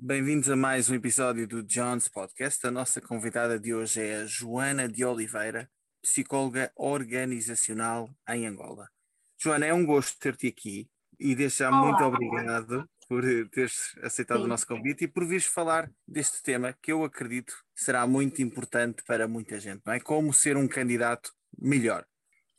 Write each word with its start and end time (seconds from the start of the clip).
Bem-vindos 0.00 0.48
a 0.48 0.54
mais 0.54 0.88
um 0.88 0.94
episódio 0.94 1.44
do 1.44 1.60
John's 1.60 2.06
Podcast. 2.08 2.64
A 2.64 2.70
nossa 2.70 3.00
convidada 3.00 3.58
de 3.58 3.74
hoje 3.74 4.00
é 4.00 4.18
a 4.18 4.26
Joana 4.26 4.88
de 4.88 5.04
Oliveira, 5.04 5.68
psicóloga 6.00 6.70
organizacional 6.76 8.08
em 8.28 8.46
Angola. 8.46 8.88
Joana, 9.36 9.66
é 9.66 9.74
um 9.74 9.84
gosto 9.84 10.16
ter-te 10.20 10.46
aqui 10.46 10.88
e 11.18 11.34
desde 11.34 11.58
já 11.58 11.68
Olá. 11.68 11.80
muito 11.80 12.04
obrigado 12.04 12.88
por 13.08 13.24
teres 13.50 13.98
aceitado 14.00 14.38
Sim. 14.38 14.44
o 14.44 14.46
nosso 14.46 14.68
convite 14.68 15.02
e 15.02 15.08
por 15.08 15.26
vires 15.26 15.46
falar 15.46 15.90
deste 16.06 16.44
tema 16.44 16.72
que 16.80 16.92
eu 16.92 17.02
acredito 17.02 17.52
será 17.74 18.06
muito 18.06 18.40
importante 18.40 19.02
para 19.04 19.26
muita 19.26 19.58
gente, 19.58 19.82
não 19.84 19.92
é? 19.92 19.98
Como 19.98 20.32
ser 20.32 20.56
um 20.56 20.68
candidato 20.68 21.32
melhor. 21.58 22.06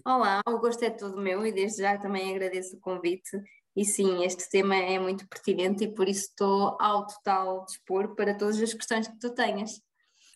Olá, 0.06 0.42
o 0.46 0.60
gosto 0.60 0.84
é 0.84 0.90
todo 0.90 1.21
meu 1.21 1.46
e 1.46 1.54
desde 1.54 1.84
já 1.84 1.98
também 1.98 2.36
agradeço 2.36 2.76
o 2.76 2.80
convite. 2.82 3.32
E 3.80 3.86
sim, 3.86 4.25
este 4.25 4.50
tema 4.50 4.75
é 4.75 5.00
muito 5.00 5.25
pertinente 5.25 5.86
e 5.86 5.88
por 5.88 6.09
isso 6.09 6.25
estou 6.25 6.75
ao 6.82 7.07
total 7.07 7.64
dispor 7.64 8.13
para 8.13 8.38
todas 8.38 8.62
as 8.62 8.73
questões 8.73 9.07
que 9.07 9.17
tu 9.17 9.34
tenhas. 9.34 9.81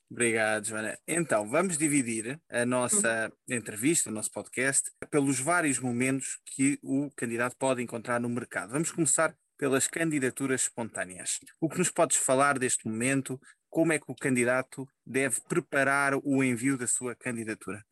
Obrigado, 0.10 0.66
Joana. 0.66 0.98
Então, 1.06 1.50
vamos 1.50 1.78
dividir 1.78 2.40
a 2.50 2.66
nossa 2.66 3.30
entrevista, 3.50 4.10
o 4.10 4.14
nosso 4.14 4.32
podcast, 4.32 4.90
pelos 5.12 5.42
vários 5.42 5.78
momentos 5.78 6.40
que 6.56 6.80
o 6.82 7.12
candidato 7.18 7.58
pode 7.58 7.84
encontrar 7.84 8.18
no 8.18 8.30
mercado. 8.30 8.72
Vamos 8.72 8.94
começar 8.94 9.36
pelas 9.58 9.88
candidaturas 9.88 10.62
espontâneas. 10.62 11.40
O 11.60 11.68
que 11.68 11.80
nos 11.80 11.92
podes 11.92 12.16
falar 12.16 12.58
deste 12.58 12.88
momento? 12.88 13.38
Como 13.70 13.92
é 13.92 14.00
que 14.00 14.06
o 14.10 14.16
candidato 14.16 14.88
deve 15.06 15.42
preparar 15.50 16.14
o 16.16 16.42
envio 16.42 16.78
da 16.78 16.88
sua 16.88 17.14
candidatura? 17.14 17.84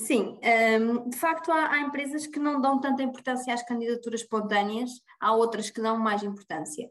Sim, 0.00 0.38
hum, 0.80 1.10
de 1.10 1.16
facto 1.16 1.50
há, 1.50 1.80
empresas 1.80 2.24
que 2.24 2.38
não 2.38 2.60
dão 2.60 2.80
tanta 2.80 3.02
importância 3.02 3.52
às 3.52 3.64
candidaturas 3.64 4.20
espontâneas, 4.20 4.90
há 5.18 5.34
outras 5.34 5.70
que 5.70 5.80
dão 5.80 5.98
mais 5.98 6.22
importância. 6.22 6.88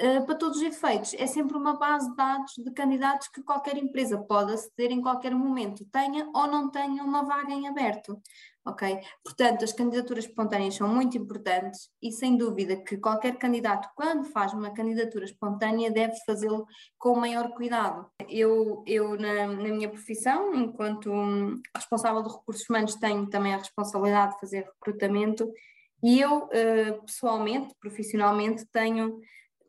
Uh, 0.00 0.24
para 0.24 0.34
todos 0.34 0.58
os 0.58 0.62
efeitos, 0.62 1.12
é 1.14 1.26
sempre 1.26 1.54
uma 1.54 1.76
base 1.76 2.08
de 2.08 2.16
dados 2.16 2.54
de 2.56 2.70
candidatos 2.72 3.28
que 3.28 3.42
qualquer 3.42 3.76
empresa 3.76 4.16
pode 4.18 4.54
aceder 4.54 4.90
em 4.90 5.02
qualquer 5.02 5.34
momento, 5.34 5.84
tenha 5.92 6.26
ou 6.34 6.46
não 6.46 6.70
tenha 6.70 7.04
uma 7.04 7.24
vaga 7.24 7.52
em 7.52 7.68
aberto. 7.68 8.18
Ok? 8.66 9.00
Portanto, 9.22 9.64
as 9.64 9.72
candidaturas 9.72 10.24
espontâneas 10.24 10.74
são 10.74 10.88
muito 10.88 11.16
importantes 11.16 11.88
e 12.02 12.10
sem 12.10 12.36
dúvida 12.36 12.76
que 12.76 12.96
qualquer 12.96 13.38
candidato, 13.38 13.88
quando 13.94 14.24
faz 14.24 14.52
uma 14.52 14.72
candidatura 14.72 15.24
espontânea, 15.24 15.90
deve 15.90 16.14
fazê-lo 16.26 16.66
com 16.98 17.12
o 17.12 17.20
maior 17.20 17.52
cuidado. 17.52 18.10
Eu, 18.28 18.82
eu 18.84 19.16
na, 19.16 19.46
na 19.46 19.68
minha 19.68 19.88
profissão, 19.88 20.52
enquanto 20.52 21.12
hum, 21.12 21.60
responsável 21.76 22.22
de 22.22 22.28
recursos 22.28 22.68
humanos, 22.68 22.96
tenho 22.96 23.28
também 23.30 23.54
a 23.54 23.58
responsabilidade 23.58 24.34
de 24.34 24.40
fazer 24.40 24.64
recrutamento 24.64 25.48
e 26.02 26.20
eu, 26.20 26.48
eh, 26.52 26.92
pessoalmente, 27.06 27.74
profissionalmente, 27.80 28.66
tenho 28.72 29.18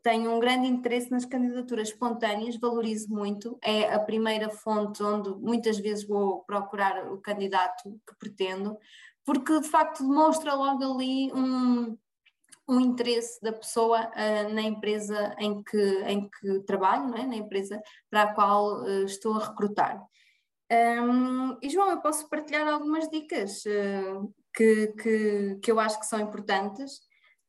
tenho 0.02 0.30
um 0.32 0.40
grande 0.40 0.66
interesse 0.66 1.10
nas 1.10 1.24
candidaturas 1.24 1.88
espontâneas, 1.88 2.56
valorizo 2.56 3.08
muito, 3.08 3.58
é 3.62 3.92
a 3.92 3.98
primeira 3.98 4.48
fonte 4.50 5.02
onde 5.02 5.30
muitas 5.30 5.78
vezes 5.78 6.06
vou 6.06 6.44
procurar 6.44 7.12
o 7.12 7.18
candidato 7.18 8.00
que 8.06 8.16
pretendo, 8.18 8.76
porque 9.24 9.60
de 9.60 9.68
facto 9.68 10.06
demonstra 10.06 10.54
logo 10.54 10.82
ali 10.82 11.32
um, 11.32 11.96
um 12.68 12.80
interesse 12.80 13.40
da 13.42 13.52
pessoa 13.52 14.06
uh, 14.08 14.54
na 14.54 14.62
empresa 14.62 15.34
em 15.38 15.62
que, 15.62 16.02
em 16.06 16.28
que 16.28 16.60
trabalho, 16.60 17.14
é? 17.16 17.26
na 17.26 17.36
empresa 17.36 17.80
para 18.10 18.22
a 18.22 18.34
qual 18.34 18.82
uh, 18.82 19.04
estou 19.04 19.34
a 19.34 19.46
recrutar. 19.46 20.02
Um, 20.70 21.56
e 21.62 21.70
João, 21.70 21.90
eu 21.90 22.00
posso 22.00 22.28
partilhar 22.28 22.68
algumas 22.68 23.08
dicas 23.08 23.64
uh, 23.64 24.34
que, 24.54 24.88
que, 24.88 25.58
que 25.62 25.70
eu 25.70 25.80
acho 25.80 25.98
que 25.98 26.06
são 26.06 26.20
importantes 26.20 27.00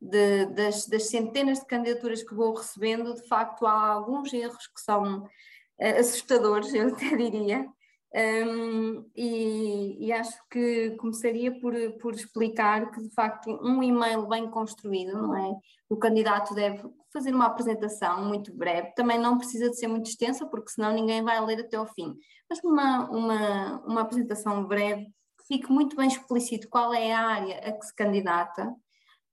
de, 0.02 0.46
das, 0.48 0.86
das, 0.86 1.10
centenas 1.10 1.60
de 1.60 1.66
candidaturas 1.66 2.24
que 2.24 2.34
vou 2.34 2.54
recebendo, 2.54 3.14
de 3.14 3.28
facto 3.28 3.66
há 3.66 3.88
alguns 3.92 4.34
erros 4.34 4.68
que 4.68 4.82
são 4.82 5.24
uh, 5.24 6.00
assustadores, 6.00 6.72
eu 6.74 6.88
até 6.88 7.16
diria, 7.16 7.68
um, 8.12 9.06
e, 9.16 10.08
e, 10.08 10.12
acho 10.12 10.36
que 10.50 10.92
começaria 10.98 11.60
por, 11.60 11.74
por 12.02 12.16
explicar 12.16 12.90
que 12.90 13.04
de 13.04 13.10
facto 13.14 13.52
um 13.62 13.84
e-mail 13.84 14.28
bem 14.28 14.50
construído, 14.50 15.14
não 15.14 15.38
é? 15.38 15.56
O 15.88 15.96
candidato 15.96 16.56
deve 16.56 16.82
fazer 17.14 17.34
uma 17.36 17.46
apresentação 17.46 18.26
muito 18.26 18.52
breve, 18.52 18.94
também 18.96 19.20
não 19.20 19.38
precisa 19.38 19.70
de 19.70 19.78
ser 19.78 19.88
muito 19.88 20.10
extensa, 20.10 20.48
porque 20.48 20.72
senão 20.72 20.92
ninguém 20.92 21.24
vai 21.24 21.40
ler 21.46 21.60
até 21.60 21.78
ao 21.78 21.86
fim, 21.86 22.16
mas 22.50 22.60
uma, 22.64 23.08
uma, 23.12 23.82
uma 23.86 24.02
apresentação 24.02 24.66
breve 24.66 25.06
que 25.06 25.48
fique 25.48 25.72
muito 25.72 25.96
bem 25.96 26.08
explícito 26.08 26.68
qual 26.68 26.92
é 26.94 27.14
a 27.14 27.28
área 27.28 27.60
a 27.60 27.72
que 27.72 27.86
se 27.86 27.96
candidata, 27.96 28.74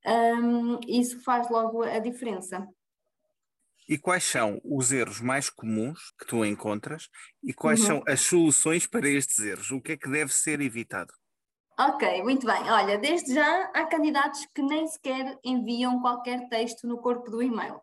um, 0.07 0.81
isso 0.87 1.23
faz 1.23 1.49
logo 1.51 1.83
a 1.83 1.99
diferença. 1.99 2.67
E 3.89 3.99
quais 3.99 4.23
são 4.23 4.61
os 4.65 4.93
erros 4.93 5.21
mais 5.21 5.51
comuns 5.51 6.13
que 6.19 6.25
tu 6.27 6.45
encontras 6.45 7.09
e 7.43 7.53
quais 7.53 7.81
Uhum. 7.81 7.87
são 7.87 8.03
as 8.07 8.21
soluções 8.21 8.87
para 8.87 9.09
estes 9.09 9.39
erros? 9.41 9.71
O 9.73 9.81
que 9.81 9.93
é 9.93 9.97
que 9.97 10.09
deve 10.09 10.33
ser 10.33 10.61
evitado? 10.61 11.13
Ok, 11.79 12.23
muito 12.23 12.47
bem. 12.47 12.71
Olha, 12.71 12.97
desde 12.99 13.35
já 13.35 13.65
há 13.75 13.87
candidatos 13.87 14.47
que 14.55 14.63
nem 14.63 14.87
sequer 14.89 15.39
enviam 15.45 16.01
qualquer 16.01 16.49
texto 16.49 16.87
no 16.87 16.99
corpo 17.01 17.31
do 17.31 17.43
e-mail. 17.43 17.81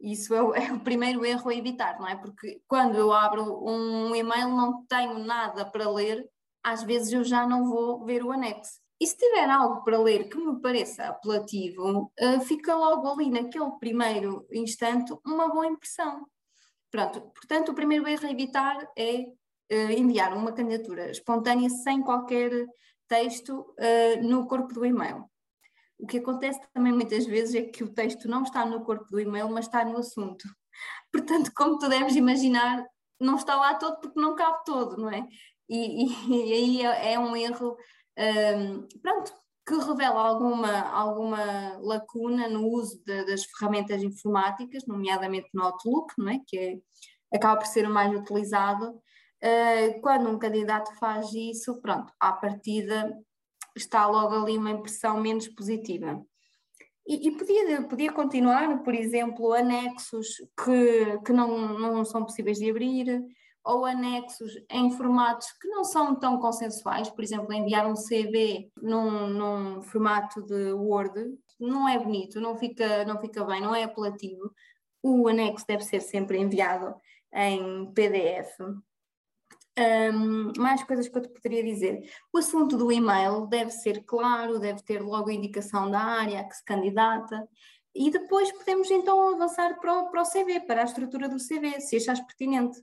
Isso 0.00 0.34
é 0.34 0.42
o, 0.42 0.54
é 0.54 0.72
o 0.72 0.80
primeiro 0.80 1.24
erro 1.24 1.50
a 1.50 1.54
evitar, 1.54 1.98
não 1.98 2.08
é? 2.08 2.16
Porque 2.16 2.62
quando 2.66 2.96
eu 2.96 3.12
abro 3.12 3.42
um 3.66 4.14
e-mail 4.14 4.48
não 4.48 4.84
tenho 4.86 5.18
nada 5.18 5.64
para 5.70 5.90
ler, 5.90 6.26
às 6.62 6.82
vezes 6.82 7.12
eu 7.12 7.22
já 7.22 7.46
não 7.46 7.66
vou 7.68 8.04
ver 8.04 8.24
o 8.24 8.32
anexo. 8.32 8.80
E 9.00 9.06
se 9.06 9.16
tiver 9.16 9.50
algo 9.50 9.82
para 9.82 9.98
ler 9.98 10.28
que 10.28 10.38
me 10.38 10.60
pareça 10.60 11.08
apelativo, 11.08 12.12
uh, 12.20 12.40
fica 12.40 12.74
logo 12.74 13.08
ali 13.08 13.28
naquele 13.30 13.70
primeiro 13.80 14.46
instante 14.52 15.12
uma 15.26 15.48
boa 15.48 15.66
impressão. 15.66 16.26
Pronto, 16.90 17.20
portanto, 17.20 17.70
o 17.70 17.74
primeiro 17.74 18.06
erro 18.06 18.26
a 18.26 18.30
evitar 18.30 18.88
é 18.96 19.26
uh, 19.72 19.92
enviar 19.92 20.32
uma 20.36 20.52
candidatura 20.52 21.10
espontânea 21.10 21.68
sem 21.68 22.02
qualquer 22.02 22.50
texto 23.08 23.74
uh, 23.78 24.22
no 24.22 24.46
corpo 24.46 24.72
do 24.72 24.86
e-mail. 24.86 25.24
O 25.98 26.06
que 26.06 26.18
acontece 26.18 26.60
também 26.72 26.92
muitas 26.92 27.26
vezes 27.26 27.54
é 27.54 27.62
que 27.62 27.82
o 27.82 27.92
texto 27.92 28.28
não 28.28 28.42
está 28.42 28.64
no 28.64 28.84
corpo 28.84 29.06
do 29.10 29.20
e-mail, 29.20 29.48
mas 29.48 29.66
está 29.66 29.84
no 29.84 29.98
assunto. 29.98 30.44
Portanto, 31.12 31.50
como 31.54 31.78
tu 31.78 31.88
deves 31.88 32.14
imaginar, 32.14 32.84
não 33.20 33.36
está 33.36 33.56
lá 33.56 33.74
todo 33.74 34.00
porque 34.00 34.20
não 34.20 34.34
cabe 34.34 34.64
todo, 34.64 34.96
não 34.96 35.10
é? 35.10 35.26
E, 35.68 36.04
e, 36.04 36.06
e 36.30 36.52
aí 36.52 36.82
é, 36.82 37.14
é 37.14 37.18
um 37.18 37.36
erro 37.36 37.76
um, 38.18 38.86
pronto, 39.02 39.32
que 39.66 39.74
revela 39.74 40.20
alguma, 40.20 40.80
alguma 40.90 41.78
lacuna 41.78 42.48
no 42.48 42.68
uso 42.68 43.02
de, 43.04 43.24
das 43.24 43.44
ferramentas 43.44 44.02
informáticas, 44.02 44.86
nomeadamente 44.86 45.48
no 45.54 45.62
Outlook, 45.64 46.12
não 46.18 46.28
é? 46.28 46.40
que 46.46 46.58
é, 46.58 46.78
acaba 47.34 47.58
por 47.58 47.66
ser 47.66 47.86
o 47.86 47.90
mais 47.90 48.14
utilizado. 48.14 49.00
Uh, 49.42 50.00
quando 50.00 50.28
um 50.28 50.38
candidato 50.38 50.94
faz 50.98 51.32
isso, 51.32 51.80
pronto, 51.80 52.12
à 52.20 52.32
partida 52.32 53.18
está 53.76 54.06
logo 54.06 54.34
ali 54.34 54.56
uma 54.56 54.70
impressão 54.70 55.20
menos 55.20 55.48
positiva. 55.48 56.22
E, 57.06 57.28
e 57.28 57.36
podia, 57.36 57.82
podia 57.82 58.12
continuar, 58.12 58.82
por 58.82 58.94
exemplo, 58.94 59.52
anexos 59.52 60.28
que, 60.62 61.18
que 61.24 61.32
não, 61.32 61.78
não 61.78 62.04
são 62.04 62.24
possíveis 62.24 62.58
de 62.58 62.70
abrir, 62.70 63.22
ou 63.64 63.86
anexos 63.86 64.52
em 64.70 64.90
formatos 64.90 65.50
que 65.52 65.66
não 65.68 65.84
são 65.84 66.14
tão 66.14 66.38
consensuais, 66.38 67.08
por 67.08 67.24
exemplo, 67.24 67.52
enviar 67.52 67.86
um 67.86 67.94
CV 67.94 68.70
num, 68.76 69.28
num, 69.28 69.82
formato 69.82 70.42
de 70.42 70.72
Word, 70.72 71.34
não 71.58 71.88
é 71.88 71.98
bonito, 71.98 72.40
não 72.40 72.56
fica, 72.56 73.04
não 73.06 73.18
fica 73.18 73.42
bem, 73.44 73.62
não 73.62 73.74
é 73.74 73.84
apelativo. 73.84 74.52
O 75.02 75.28
anexo 75.28 75.64
deve 75.66 75.82
ser 75.82 76.00
sempre 76.00 76.38
enviado 76.38 76.94
em 77.32 77.90
PDF. 77.92 78.60
Um, 79.76 80.52
mais 80.56 80.84
coisas 80.84 81.08
que 81.08 81.18
eu 81.18 81.22
te 81.22 81.28
poderia 81.28 81.64
dizer. 81.64 82.08
O 82.32 82.38
assunto 82.38 82.76
do 82.76 82.92
e-mail 82.92 83.46
deve 83.46 83.70
ser 83.70 84.04
claro, 84.04 84.58
deve 84.58 84.82
ter 84.82 85.02
logo 85.02 85.30
a 85.30 85.34
indicação 85.34 85.90
da 85.90 86.00
área 86.00 86.44
que 86.44 86.54
se 86.54 86.64
candidata. 86.64 87.48
E 87.94 88.10
depois 88.10 88.52
podemos 88.52 88.90
então 88.90 89.34
avançar 89.34 89.78
para 89.80 90.00
o, 90.00 90.10
para 90.10 90.22
o 90.22 90.30
CV, 90.30 90.60
para 90.60 90.82
a 90.82 90.84
estrutura 90.84 91.28
do 91.28 91.38
CV, 91.38 91.80
se 91.80 91.96
achares 91.96 92.20
pertinente. 92.20 92.80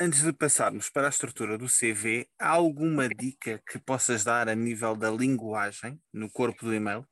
Antes 0.00 0.22
de 0.22 0.32
passarmos 0.32 0.88
para 0.88 1.08
a 1.08 1.10
estrutura 1.10 1.58
do 1.58 1.66
CV, 1.66 2.28
há 2.38 2.50
alguma 2.50 3.08
dica 3.08 3.60
que 3.68 3.80
possas 3.80 4.22
dar 4.22 4.48
a 4.48 4.54
nível 4.54 4.94
da 4.94 5.10
linguagem 5.10 6.00
no 6.12 6.30
corpo 6.30 6.64
do 6.64 6.72
e-mail? 6.72 7.04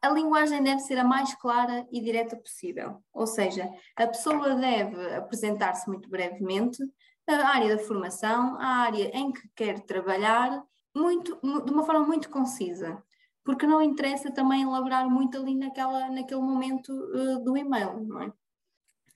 A 0.00 0.08
linguagem 0.10 0.62
deve 0.62 0.78
ser 0.78 0.98
a 0.98 1.04
mais 1.04 1.34
clara 1.34 1.84
e 1.90 2.00
direta 2.00 2.36
possível, 2.36 3.02
ou 3.12 3.26
seja, 3.26 3.68
a 3.96 4.06
pessoa 4.06 4.54
deve 4.54 5.16
apresentar-se 5.16 5.88
muito 5.88 6.08
brevemente, 6.08 6.80
a 7.26 7.48
área 7.48 7.76
da 7.76 7.82
formação, 7.82 8.56
a 8.60 8.82
área 8.84 9.10
em 9.16 9.32
que 9.32 9.42
quer 9.56 9.80
trabalhar, 9.80 10.62
muito, 10.94 11.40
de 11.42 11.72
uma 11.72 11.82
forma 11.82 12.06
muito 12.06 12.30
concisa, 12.30 13.02
porque 13.44 13.66
não 13.66 13.82
interessa 13.82 14.30
também 14.30 14.62
elaborar 14.62 15.10
muito 15.10 15.36
ali 15.38 15.56
naquela, 15.56 16.08
naquele 16.08 16.40
momento 16.40 16.92
uh, 16.92 17.42
do 17.42 17.56
e-mail, 17.56 18.00
não 18.04 18.22
é? 18.22 18.32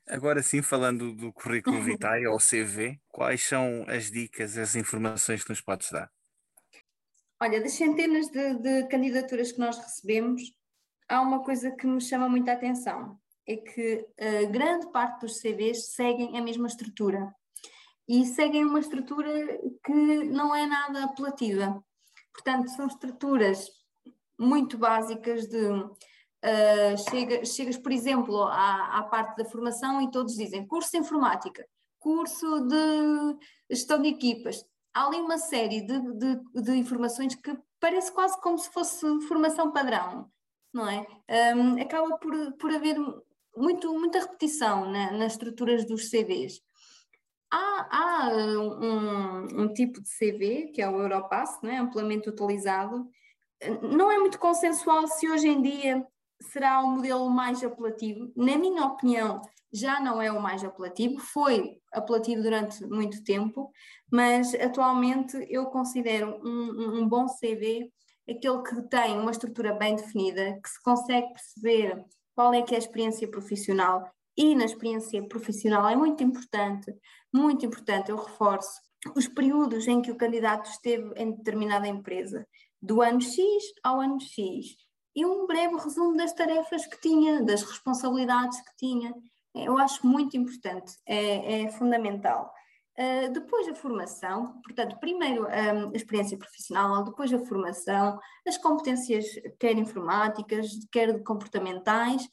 Agora 0.09 0.43
sim, 0.43 0.63
falando 0.63 1.15
do 1.15 1.33
currículo 1.33 1.81
vitae 1.83 2.27
ou 2.27 2.39
CV, 2.39 3.01
quais 3.09 3.43
são 3.43 3.85
as 3.89 4.11
dicas, 4.11 4.59
as 4.59 4.75
informações 4.75 5.45
que 5.45 5.51
nos 5.51 5.61
podes 5.61 5.91
dar? 5.91 6.11
Olha, 7.41 7.61
das 7.61 7.73
centenas 7.73 8.29
de, 8.29 8.55
de, 8.55 8.89
candidaturas 8.89 9.53
que 9.53 9.59
nós 9.59 9.77
recebemos, 9.77 10.43
há 11.09 11.21
uma 11.21 11.43
coisa 11.43 11.71
que 11.73 11.87
me 11.87 12.01
chama 12.01 12.29
muita 12.29 12.53
atenção, 12.53 13.19
é 13.47 13.57
que 13.57 14.07
a 14.19 14.47
grande 14.47 14.91
parte 14.93 15.23
dos 15.23 15.41
CVs 15.41 15.93
seguem 15.95 16.39
a 16.39 16.43
mesma 16.43 16.69
estrutura 16.69 17.35
e 18.09 18.25
seguem 18.27 18.65
uma 18.65 18.79
estrutura 18.79 19.31
que 19.85 19.93
não 19.93 20.55
é 20.55 20.67
nada 20.67 21.05
apelativa. 21.05 21.83
Portanto, 22.33 22.69
são 22.71 22.87
estruturas 22.87 23.69
muito 24.39 24.79
básicas 24.79 25.47
de 25.49 25.59
uh, 26.45 27.11
chega, 27.11 27.45
chegas, 27.45 27.77
por 27.77 27.93
exemplo, 27.93 28.43
à, 28.43 28.99
à, 28.99 29.03
parte 29.05 29.37
da 29.37 29.45
formação 29.45 30.01
e 30.03 30.11
todos 30.11 30.35
dizem 30.35 30.67
curso 30.67 30.91
de 30.91 30.99
informática, 30.99 31.67
curso 31.99 32.61
de 32.67 33.37
gestão 33.71 34.01
de 34.01 34.09
equipas. 34.09 34.65
Há 34.95 35.07
ali 35.07 35.19
uma 35.19 35.39
série 35.39 35.81
de, 35.83 36.01
de, 36.15 36.63
de 36.63 36.73
informações 36.77 37.35
que 37.35 37.57
parece 37.81 38.13
quase 38.13 38.39
como 38.41 38.59
se 38.59 38.71
fosse 38.71 39.07
formação 39.23 39.73
padrão, 39.73 40.31
não 40.73 40.89
é? 40.89 41.07
Um, 41.57 41.81
acaba 41.81 42.19
por, 42.19 42.53
por 42.55 42.71
haver 42.73 42.97
muito, 43.57 43.93
muita 43.93 44.21
repetição 44.21 44.91
na, 44.91 45.13
nas 45.13 45.33
estruturas 45.33 45.87
dos 45.87 46.11
CVs. 46.11 46.61
Há, 47.51 47.89
há 47.91 48.29
um, 48.31 49.63
um, 49.63 49.73
tipo 49.75 50.01
de 50.01 50.09
CV, 50.09 50.71
que 50.73 50.81
é 50.81 50.89
o 50.89 51.01
Europass, 51.01 51.63
é? 51.65 51.77
amplamente 51.77 52.29
utilizado. 52.29 53.07
Não 53.83 54.11
é 54.11 54.19
muito 54.19 54.39
consensual 54.39 55.07
se 55.07 55.29
hoje 55.29 55.49
em 55.49 55.61
dia 55.61 56.07
será 56.43 56.81
o 56.81 56.91
modelo 56.91 57.29
mais 57.31 57.63
apelativo. 57.63 58.33
Na 58.37 58.57
minha 58.57 58.85
opinião, 58.85 59.41
já 59.73 60.01
não 60.01 60.21
é 60.21 60.31
o 60.31 60.41
mais 60.41 60.63
apelativo, 60.65 61.19
foi 61.19 61.79
apelativo 61.93 62.43
durante 62.43 62.85
muito 62.87 63.25
tempo, 63.25 63.71
mas 64.11 64.55
atualmente 64.55 65.37
eu 65.49 65.67
considero 65.67 66.41
um, 66.45 67.01
um 67.01 67.09
bom 67.09 67.27
CV 67.27 67.91
aquele 68.29 68.63
que 68.63 68.83
tem 68.89 69.19
uma 69.19 69.31
estrutura 69.31 69.75
bem 69.75 69.97
definida, 69.97 70.59
que 70.63 70.69
se 70.69 70.81
consegue 70.83 71.33
perceber 71.33 72.05
qual 72.35 72.55
é 72.55 72.63
que 72.63 72.75
é 72.75 72.77
a 72.77 72.81
experiência 72.81 73.29
profissional. 73.29 74.11
E 74.37 74.55
na 74.55 74.65
experiência 74.65 75.23
profissional 75.27 75.89
é 75.89 75.97
muito 75.97 76.23
importante, 76.23 76.95
muito 77.33 77.67
importante, 77.67 78.11
eu 78.11 78.17
reforço, 78.17 78.81
os 79.15 79.29
períodos 79.29 79.87
em 79.89 80.01
que 80.01 80.11
o 80.11 80.17
candidato 80.17 80.71
esteve 80.71 81.13
em 81.17 81.33
determinada 81.33 81.87
empresa, 81.87 82.47
do 82.81 83.03
ano 83.03 83.21
X 83.21 83.39
ao 83.83 84.01
ano 84.01 84.21
X, 84.21 84.77
e 85.15 85.25
um 85.27 85.47
breve 85.47 85.75
resumo 85.77 86.17
das 86.17 86.33
tarefas 86.33 86.87
que 86.87 87.01
tinha, 87.01 87.43
das 87.43 87.63
responsabilidades 87.63 88.61
que 88.61 88.77
tinha. 88.77 89.15
Eu 89.55 89.77
acho 89.79 90.07
muito 90.07 90.37
importante, 90.37 90.97
é, 91.07 91.63
é 91.63 91.71
fundamental. 91.71 92.53
Uh, 92.99 93.33
depois 93.33 93.67
a 93.69 93.75
formação, 93.75 94.61
portanto, 94.63 94.99
primeiro 95.01 95.45
um, 95.45 95.91
a 95.91 95.97
experiência 95.97 96.37
profissional, 96.37 97.03
depois 97.05 97.33
a 97.33 97.39
formação, 97.39 98.19
as 98.47 98.59
competências 98.59 99.25
quer 99.59 99.77
informáticas, 99.79 100.69
quer 100.91 101.23
comportamentais 101.23 102.29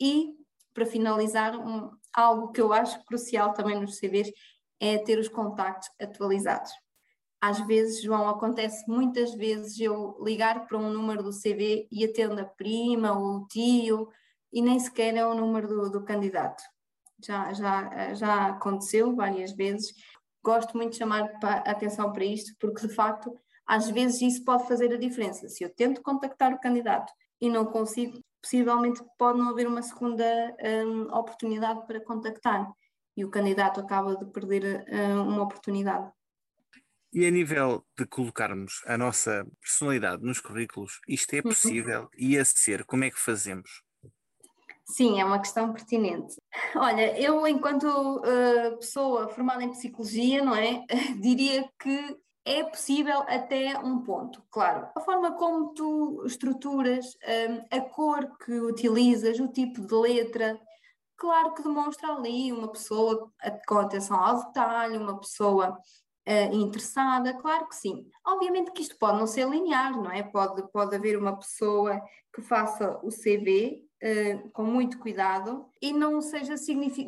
e, 0.00 0.34
para 0.74 0.84
finalizar, 0.84 1.56
um, 1.56 1.90
algo 2.12 2.50
que 2.50 2.60
eu 2.60 2.72
acho 2.72 3.04
crucial 3.04 3.52
também 3.52 3.80
nos 3.80 4.00
CVs 4.00 4.32
é 4.80 4.98
ter 4.98 5.18
os 5.18 5.28
contactos 5.28 5.88
atualizados. 6.00 6.72
Às 7.40 7.60
vezes, 7.66 8.02
João, 8.02 8.28
acontece 8.28 8.88
muitas 8.88 9.34
vezes 9.34 9.78
eu 9.80 10.16
ligar 10.22 10.66
para 10.66 10.78
um 10.78 10.92
número 10.92 11.22
do 11.22 11.30
CV 11.30 11.88
e 11.90 12.04
atendo 12.04 12.40
a 12.40 12.44
prima 12.44 13.18
ou 13.18 13.38
o 13.38 13.46
tio 13.46 14.08
e 14.52 14.60
nem 14.60 14.78
sequer 14.78 15.16
é 15.16 15.26
o 15.26 15.34
número 15.34 15.66
do, 15.66 15.90
do 15.90 16.04
candidato 16.04 16.62
já, 17.24 17.52
já, 17.52 18.14
já 18.14 18.46
aconteceu 18.48 19.14
várias 19.14 19.52
vezes. 19.52 19.94
Gosto 20.42 20.76
muito 20.76 20.92
de 20.92 20.98
chamar 20.98 21.30
a 21.42 21.70
atenção 21.70 22.12
para 22.12 22.24
isto, 22.24 22.54
porque 22.58 22.86
de 22.86 22.94
facto, 22.94 23.32
às 23.66 23.90
vezes 23.90 24.22
isso 24.22 24.44
pode 24.44 24.66
fazer 24.66 24.92
a 24.92 24.98
diferença. 24.98 25.48
Se 25.48 25.62
eu 25.62 25.74
tento 25.74 26.02
contactar 26.02 26.52
o 26.52 26.60
candidato 26.60 27.12
e 27.40 27.50
não 27.50 27.66
consigo, 27.66 28.18
possivelmente 28.42 29.02
pode 29.18 29.38
não 29.38 29.50
haver 29.50 29.66
uma 29.66 29.82
segunda 29.82 30.24
um, 30.86 31.14
oportunidade 31.14 31.86
para 31.86 32.00
contactar 32.00 32.70
e 33.16 33.24
o 33.24 33.30
candidato 33.30 33.80
acaba 33.80 34.16
de 34.16 34.24
perder 34.26 34.86
uh, 34.88 35.22
uma 35.22 35.42
oportunidade. 35.42 36.10
E 37.12 37.26
a 37.26 37.30
nível 37.30 37.84
de 37.98 38.06
colocarmos 38.06 38.82
a 38.86 38.96
nossa 38.96 39.44
personalidade 39.60 40.22
nos 40.22 40.40
currículos, 40.40 41.00
isto 41.08 41.34
é 41.34 41.38
uhum. 41.38 41.42
possível? 41.42 42.02
Uhum. 42.02 42.08
E 42.16 42.38
a 42.38 42.44
ser, 42.44 42.84
como 42.84 43.04
é 43.04 43.10
que 43.10 43.18
fazemos? 43.18 43.82
Sim, 44.84 45.20
é 45.20 45.24
uma 45.24 45.38
questão 45.38 45.72
pertinente. 45.72 46.36
Olha, 46.74 47.18
eu, 47.18 47.46
enquanto 47.46 47.84
uh, 47.84 48.76
pessoa 48.76 49.28
formada 49.28 49.62
em 49.62 49.70
psicologia, 49.70 50.44
não 50.44 50.54
é? 50.54 50.84
Diria 51.20 51.68
que 51.78 52.16
é 52.44 52.64
possível 52.64 53.20
até 53.28 53.78
um 53.78 54.02
ponto, 54.02 54.42
claro. 54.50 54.88
A 54.96 55.00
forma 55.00 55.32
como 55.32 55.74
tu 55.74 56.22
estruturas, 56.24 57.06
um, 57.50 57.76
a 57.76 57.80
cor 57.80 58.36
que 58.44 58.52
utilizas, 58.52 59.38
o 59.38 59.48
tipo 59.48 59.80
de 59.80 59.94
letra, 59.94 60.60
claro 61.16 61.54
que 61.54 61.62
demonstra 61.62 62.14
ali 62.14 62.50
uma 62.52 62.68
pessoa 62.68 63.30
com 63.68 63.78
atenção 63.78 64.16
ao 64.16 64.46
detalhe, 64.46 64.96
uma 64.96 65.20
pessoa 65.20 65.78
uh, 66.28 66.54
interessada, 66.54 67.34
claro 67.34 67.68
que 67.68 67.76
sim. 67.76 68.06
Obviamente 68.26 68.72
que 68.72 68.82
isto 68.82 68.96
pode 68.98 69.18
não 69.18 69.26
ser 69.26 69.48
linear, 69.48 69.92
não 69.92 70.10
é? 70.10 70.22
Pode, 70.22 70.62
pode 70.70 70.94
haver 70.94 71.18
uma 71.18 71.36
pessoa 71.36 72.00
que 72.32 72.42
faça 72.42 72.98
o 73.02 73.08
CV 73.08 73.84
uh, 74.02 74.50
com 74.50 74.64
muito 74.64 74.98
cuidado 74.98 75.66
e 75.80 75.92
não 75.92 76.20
seja, 76.20 76.54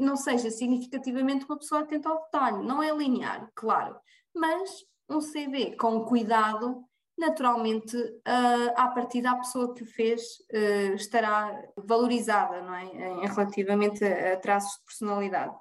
não 0.00 0.16
seja 0.16 0.50
significativamente 0.50 1.44
uma 1.44 1.58
pessoa 1.58 1.82
atenta 1.82 2.08
ao 2.08 2.22
detalhe. 2.24 2.66
Não 2.66 2.82
é 2.82 2.90
linear, 2.92 3.50
claro, 3.54 3.96
mas 4.34 4.84
um 5.08 5.20
CV 5.20 5.76
com 5.76 6.04
cuidado 6.04 6.84
naturalmente, 7.18 7.96
uh, 7.96 8.72
à 8.76 8.88
partida, 8.88 9.36
pessoa 9.36 9.74
que 9.74 9.84
fez 9.84 10.22
uh, 10.52 10.94
estará 10.94 11.56
valorizada, 11.76 12.62
não 12.62 12.74
é? 12.74 12.84
Em, 12.84 13.26
relativamente 13.26 14.04
a, 14.04 14.34
a, 14.34 14.36
traços 14.36 14.78
de 14.78 14.84
personalidade. 14.84 15.54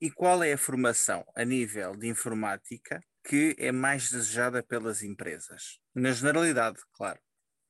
E 0.00 0.10
qual 0.10 0.42
é 0.42 0.52
a 0.52 0.58
formação 0.58 1.24
a 1.34 1.44
nível 1.44 1.94
de 1.96 2.08
informática 2.08 3.00
que 3.22 3.54
é 3.58 3.70
mais 3.70 4.10
desejada 4.10 4.62
pelas 4.62 5.02
empresas? 5.02 5.78
Na 5.94 6.10
generalidade, 6.12 6.80
claro. 6.92 7.20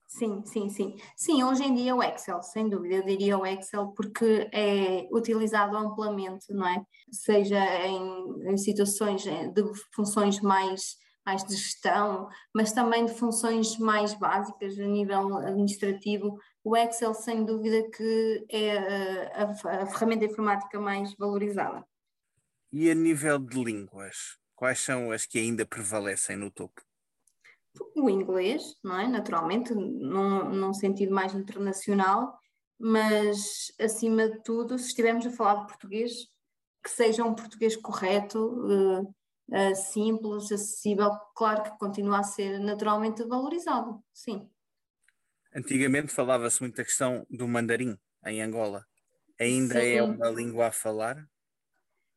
Sim, 0.09 0.44
sim, 0.44 0.69
sim. 0.69 0.97
Sim, 1.17 1.44
hoje 1.44 1.62
em 1.62 1.73
dia 1.75 1.94
o 1.94 2.03
Excel, 2.03 2.43
sem 2.43 2.69
dúvida, 2.69 2.97
eu 2.97 3.05
diria 3.05 3.38
o 3.38 3.47
Excel 3.47 3.93
porque 3.97 4.49
é 4.53 5.06
utilizado 5.12 5.77
amplamente, 5.77 6.53
não 6.53 6.67
é? 6.67 6.85
Seja 7.12 7.59
em, 7.87 8.50
em 8.53 8.56
situações 8.56 9.25
eh, 9.26 9.47
de 9.49 9.62
funções 9.94 10.41
mais, 10.41 10.97
mais 11.25 11.44
de 11.44 11.55
gestão, 11.55 12.29
mas 12.53 12.73
também 12.73 13.06
de 13.06 13.15
funções 13.15 13.79
mais 13.79 14.12
básicas 14.15 14.76
a 14.81 14.87
nível 14.87 15.37
administrativo. 15.38 16.37
O 16.65 16.76
Excel, 16.76 17.15
sem 17.15 17.44
dúvida, 17.44 17.88
que 17.91 18.44
é 18.50 18.67
eh, 18.67 19.33
a, 19.33 19.44
a, 19.44 19.83
a 19.85 19.87
ferramenta 19.87 20.25
informática 20.25 20.81
mais 20.81 21.15
valorizada. 21.17 21.85
E 22.73 22.91
a 22.91 22.95
nível 22.95 23.39
de 23.39 23.62
línguas, 23.62 24.39
quais 24.55 24.79
são 24.79 25.11
as 25.11 25.27
que 25.27 25.39
ainda 25.39 25.67
prevalecem 25.67 26.37
no 26.37 26.50
topo? 26.50 26.83
o 27.95 28.11
inglês, 28.11 28.77
não 28.83 28.99
é? 28.99 29.07
Naturalmente, 29.07 29.75
num, 29.75 30.50
num 30.50 30.75
sentido 30.75 31.15
mais 31.15 31.35
internacional, 31.35 32.39
mas 32.79 33.73
acima 33.79 34.29
de 34.29 34.43
tudo, 34.43 34.79
se 34.79 34.89
estivermos 34.89 35.27
a 35.27 35.31
falar 35.31 35.61
de 35.61 35.67
português, 35.67 36.12
que 36.83 36.91
seja 36.91 37.25
um 37.25 37.35
português 37.35 37.77
correto, 37.77 38.39
uh, 38.39 39.03
uh, 39.03 39.77
simples, 39.77 40.50
acessível, 40.50 41.11
claro 41.35 41.62
que 41.62 41.79
continua 41.79 42.21
a 42.21 42.25
ser 42.25 42.59
naturalmente 42.59 43.23
valorizado, 43.25 44.03
sim. 44.12 44.49
Antigamente 45.55 46.12
falava-se 46.12 46.61
muito 46.61 46.77
da 46.77 46.85
questão 46.85 47.27
do 47.29 47.47
mandarim 47.47 47.99
em 48.25 48.41
Angola. 48.41 48.87
Ainda 49.39 49.81
sim. 49.81 49.97
é 49.97 50.03
uma 50.03 50.31
língua 50.31 50.69
a 50.69 50.73
falar? 50.73 51.29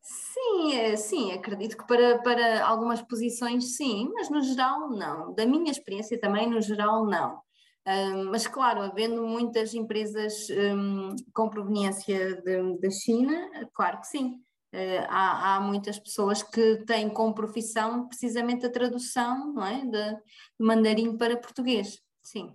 Sim, 0.03 0.75
é, 0.75 0.95
sim, 0.97 1.31
acredito 1.31 1.77
que 1.77 1.87
para, 1.87 2.21
para 2.21 2.65
algumas 2.65 3.01
posições 3.01 3.77
sim, 3.77 4.11
mas 4.13 4.29
no 4.29 4.41
geral 4.41 4.89
não. 4.89 5.33
Da 5.33 5.45
minha 5.45 5.71
experiência 5.71 6.19
também, 6.19 6.49
no 6.49 6.61
geral, 6.61 7.05
não. 7.05 7.41
Mas 8.29 8.47
claro, 8.47 8.81
havendo 8.81 9.25
muitas 9.25 9.73
empresas 9.73 10.47
um, 10.49 11.15
com 11.33 11.49
proveniência 11.49 12.41
da 12.79 12.89
China, 12.89 13.49
claro 13.73 13.99
que 13.99 14.07
sim. 14.07 14.41
Uh, 14.73 15.05
há, 15.07 15.55
há, 15.55 15.59
muitas 15.59 15.99
pessoas 15.99 16.41
que 16.41 16.83
têm 16.87 17.07
como 17.07 17.35
profissão 17.35 18.07
precisamente 18.07 18.65
a 18.65 18.71
tradução 18.71 19.53
não 19.53 19.63
é? 19.63 19.85
de 19.85 20.17
mandarim 20.59 21.15
para 21.15 21.37
português, 21.37 22.01
sim. 22.23 22.51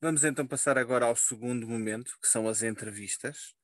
Vamos 0.00 0.24
então 0.24 0.46
passar 0.46 0.78
agora 0.78 1.04
ao 1.04 1.14
segundo 1.14 1.68
momento, 1.68 2.12
que 2.22 2.28
são 2.28 2.48
as 2.48 2.62
entrevistas. 2.62 3.54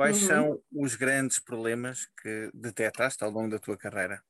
Quais 0.00 0.22
uhum. 0.22 0.28
são 0.28 0.60
os 0.72 0.94
grandes 0.94 1.38
problemas 1.38 2.06
que 2.22 2.50
detectaste 2.54 3.22
ao 3.22 3.30
longo 3.30 3.50
da 3.50 3.58
tua 3.58 3.76
carreira? 3.76 4.22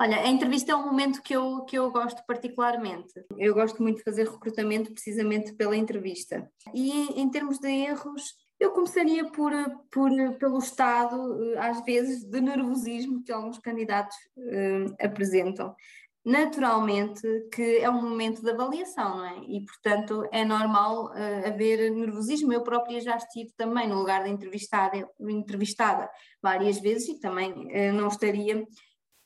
Olha, 0.00 0.16
a 0.16 0.28
entrevista 0.28 0.72
é 0.72 0.74
um 0.74 0.86
momento 0.86 1.20
que 1.22 1.36
eu, 1.36 1.60
que 1.66 1.76
eu 1.76 1.90
gosto 1.90 2.24
particularmente. 2.26 3.12
Eu 3.36 3.52
gosto 3.52 3.82
muito 3.82 3.98
de 3.98 4.02
fazer 4.02 4.26
recrutamento 4.26 4.90
precisamente 4.90 5.52
pela 5.52 5.76
entrevista. 5.76 6.50
E 6.72 6.90
em, 6.90 7.20
em 7.20 7.30
termos 7.30 7.58
de 7.58 7.68
erros, 7.68 8.34
eu 8.58 8.70
começaria 8.70 9.30
por, 9.30 9.52
por, 9.90 10.10
pelo 10.38 10.58
estado, 10.58 11.54
às 11.58 11.84
vezes, 11.84 12.24
de 12.24 12.40
nervosismo 12.40 13.22
que 13.22 13.30
alguns 13.30 13.58
candidatos 13.58 14.16
uh, 14.38 14.94
apresentam. 14.98 15.76
Naturalmente 16.24 17.22
que 17.52 17.78
é 17.78 17.90
um 17.90 18.00
momento 18.00 18.42
de 18.42 18.50
avaliação, 18.50 19.16
não 19.16 19.24
é? 19.24 19.38
E, 19.40 19.64
portanto, 19.64 20.28
é 20.30 20.44
normal 20.44 21.06
uh, 21.06 21.46
haver 21.46 21.90
nervosismo. 21.90 22.52
Eu 22.52 22.62
própria 22.62 23.00
já 23.00 23.16
estive 23.16 23.52
também 23.56 23.88
no 23.88 23.98
lugar 23.98 24.22
da 24.22 24.28
entrevistada, 24.28 25.08
entrevistada 25.20 26.08
várias 26.40 26.78
vezes 26.78 27.08
e 27.08 27.20
também 27.20 27.52
uh, 27.52 27.92
não 27.92 28.08
estaria 28.08 28.64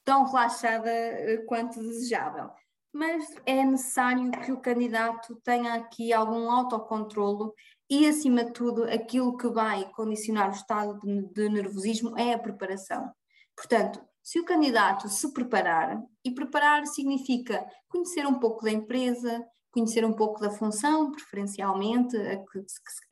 tão 0.05 0.25
relaxada 0.25 0.91
uh, 0.91 1.47
quanto 1.47 1.81
desejável. 1.81 2.51
Mas 2.93 3.27
é 3.45 3.63
necessário 3.63 4.31
que 4.31 4.51
o 4.51 4.61
candidato 4.61 5.39
tenha 5.45 5.75
aqui 5.75 6.15
algum 6.15 6.51
autocontrolo 6.51 7.53
e, 7.91 8.09
acima 8.09 8.43
de 8.43 8.53
tudo, 8.53 8.85
aquilo 8.85 9.37
que 9.37 9.49
vai 9.49 9.85
condicionar 9.93 10.49
o 10.49 10.55
estado 10.55 10.99
de, 11.01 11.23
de 11.35 11.49
nervosismo 11.51 12.19
é 12.19 12.33
a 12.33 12.39
preparação. 12.39 13.13
Portanto, 13.55 14.01
se 14.27 14.41
o 14.41 14.45
candidato 14.45 15.09
se 15.09 15.33
preparar, 15.33 16.03
e 16.25 16.33
preparar 16.33 16.85
significa 16.85 17.65
conhecer 17.89 18.27
um 18.27 18.41
pouco 18.41 18.65
da 18.65 18.73
empresa, 18.73 19.47
conhecer 19.71 20.05
um 20.05 20.13
pouco 20.13 20.41
da 20.41 20.51
função, 20.51 21.13
preferencialmente, 21.13 22.17
a 22.17 22.37
que, 22.39 22.59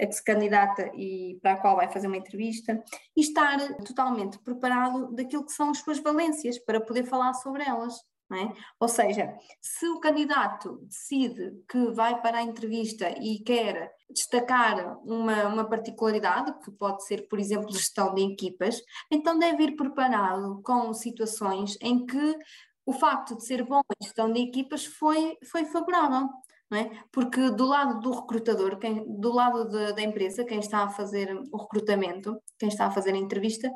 a 0.02 0.06
que, 0.08 0.12
se 0.12 0.24
candidata 0.24 0.90
e 0.96 1.38
para 1.40 1.52
a 1.52 1.56
qual 1.56 1.76
vai 1.76 1.88
fazer 1.88 2.08
uma 2.08 2.16
entrevista, 2.16 2.82
e 3.16 3.20
estar 3.20 3.76
totalmente 3.84 4.40
preparado 4.40 5.14
daquilo 5.14 5.46
que 5.46 5.52
são 5.52 5.70
as 5.70 5.78
suas 5.78 6.00
valências 6.00 6.58
para 6.58 6.80
poder 6.80 7.04
falar 7.04 7.32
sobre 7.34 7.62
elas. 7.62 7.94
É? 8.32 8.52
Ou 8.80 8.88
seja, 8.88 9.36
se 9.60 9.86
o 9.86 10.00
candidato 10.00 10.80
decide 10.84 11.62
que 11.68 11.90
vai 11.90 12.20
para 12.22 12.38
a 12.38 12.42
entrevista 12.42 13.10
e 13.20 13.38
quer 13.40 13.92
destacar 14.10 14.98
uma, 15.04 15.46
uma 15.46 15.68
particularidade, 15.68 16.58
que 16.64 16.70
pode 16.70 17.04
ser, 17.04 17.28
por 17.28 17.38
exemplo, 17.38 17.70
gestão 17.70 18.14
de 18.14 18.22
equipas, 18.22 18.80
então 19.10 19.38
deve 19.38 19.64
ir 19.64 19.76
preparado 19.76 20.62
com 20.62 20.92
situações 20.94 21.76
em 21.82 22.06
que 22.06 22.38
o 22.86 22.92
facto 22.92 23.36
de 23.36 23.44
ser 23.44 23.62
bom 23.62 23.80
em 23.80 24.04
gestão 24.04 24.32
de 24.32 24.40
equipas 24.40 24.86
foi, 24.86 25.36
foi 25.50 25.64
favorável. 25.66 26.28
É? 26.72 26.90
Porque 27.12 27.50
do 27.50 27.66
lado 27.66 28.00
do 28.00 28.10
recrutador, 28.10 28.78
quem, 28.78 29.04
do 29.20 29.32
lado 29.32 29.68
de, 29.68 29.92
da 29.92 30.02
empresa, 30.02 30.44
quem 30.44 30.58
está 30.58 30.82
a 30.82 30.88
fazer 30.88 31.32
o 31.52 31.56
recrutamento, 31.56 32.40
quem 32.58 32.68
está 32.68 32.86
a 32.86 32.90
fazer 32.90 33.12
a 33.12 33.18
entrevista, 33.18 33.70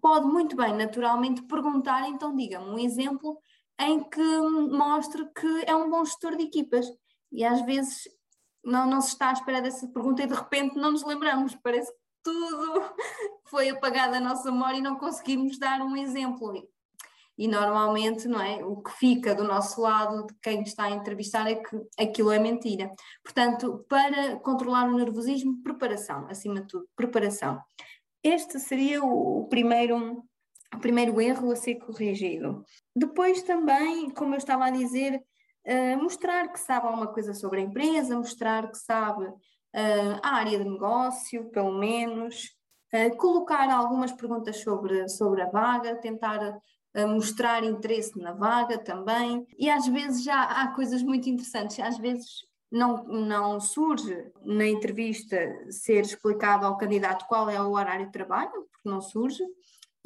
pode 0.00 0.26
muito 0.26 0.54
bem, 0.54 0.72
naturalmente, 0.74 1.42
perguntar, 1.42 2.08
então 2.08 2.36
diga-me 2.36 2.66
um 2.68 2.78
exemplo 2.78 3.38
em 3.80 4.02
que 4.02 4.38
mostre 4.70 5.24
que 5.34 5.64
é 5.66 5.74
um 5.74 5.90
bom 5.90 6.04
gestor 6.04 6.36
de 6.36 6.44
equipas. 6.44 6.86
E 7.30 7.44
às 7.44 7.64
vezes 7.64 8.08
não, 8.64 8.86
não 8.86 9.00
se 9.00 9.08
está 9.08 9.30
à 9.30 9.32
espera 9.32 9.62
dessa 9.62 9.86
pergunta 9.88 10.22
e 10.22 10.26
de 10.26 10.34
repente 10.34 10.76
não 10.76 10.92
nos 10.92 11.04
lembramos, 11.04 11.54
parece 11.56 11.90
que 11.92 11.98
tudo 12.22 12.82
foi 13.48 13.70
apagado 13.70 14.12
da 14.12 14.20
nossa 14.20 14.50
memória 14.50 14.78
e 14.78 14.82
não 14.82 14.96
conseguimos 14.96 15.58
dar 15.58 15.80
um 15.80 15.96
exemplo. 15.96 16.52
E 17.36 17.46
normalmente, 17.46 18.26
não 18.26 18.40
é? 18.40 18.64
O 18.64 18.82
que 18.82 18.90
fica 18.90 19.32
do 19.32 19.44
nosso 19.44 19.80
lado, 19.80 20.26
de 20.26 20.34
quem 20.42 20.62
está 20.62 20.84
a 20.84 20.90
entrevistar, 20.90 21.48
é 21.48 21.54
que 21.54 21.80
aquilo 21.96 22.32
é 22.32 22.38
mentira. 22.38 22.92
Portanto, 23.22 23.86
para 23.88 24.36
controlar 24.40 24.88
o 24.88 24.96
nervosismo, 24.96 25.62
preparação, 25.62 26.26
acima 26.28 26.62
de 26.62 26.66
tudo, 26.66 26.88
preparação. 26.96 27.62
Este 28.24 28.58
seria 28.58 29.04
o 29.04 29.46
primeiro 29.48 30.24
o 30.74 30.78
primeiro 30.78 31.20
erro 31.20 31.50
a 31.50 31.56
ser 31.56 31.76
corrigido. 31.76 32.64
Depois 32.94 33.42
também, 33.42 34.10
como 34.10 34.34
eu 34.34 34.38
estava 34.38 34.66
a 34.66 34.70
dizer, 34.70 35.22
uh, 35.66 36.02
mostrar 36.02 36.48
que 36.48 36.60
sabe 36.60 36.86
alguma 36.86 37.08
coisa 37.08 37.34
sobre 37.34 37.60
a 37.60 37.64
empresa, 37.64 38.16
mostrar 38.16 38.70
que 38.70 38.78
sabe 38.78 39.24
uh, 39.26 40.20
a 40.22 40.36
área 40.36 40.58
de 40.58 40.68
negócio, 40.68 41.50
pelo 41.50 41.72
menos, 41.72 42.54
uh, 42.92 43.16
colocar 43.16 43.70
algumas 43.70 44.12
perguntas 44.12 44.58
sobre, 44.60 45.08
sobre 45.08 45.42
a 45.42 45.50
vaga, 45.50 45.96
tentar 45.96 46.58
mostrar 47.06 47.62
interesse 47.62 48.18
na 48.18 48.32
vaga 48.32 48.76
também. 48.78 49.46
E 49.56 49.70
às 49.70 49.86
vezes 49.86 50.24
já 50.24 50.42
há 50.42 50.74
coisas 50.74 51.00
muito 51.00 51.28
interessantes, 51.28 51.78
às 51.78 51.96
vezes 51.98 52.26
não, 52.70 53.04
não 53.04 53.60
surge 53.60 54.30
na 54.44 54.66
entrevista 54.66 55.36
ser 55.70 56.00
explicado 56.00 56.66
ao 56.66 56.76
candidato 56.76 57.26
qual 57.26 57.48
é 57.48 57.60
o 57.60 57.72
horário 57.72 58.06
de 58.06 58.12
trabalho, 58.12 58.50
porque 58.50 58.88
não 58.88 59.00
surge, 59.00 59.42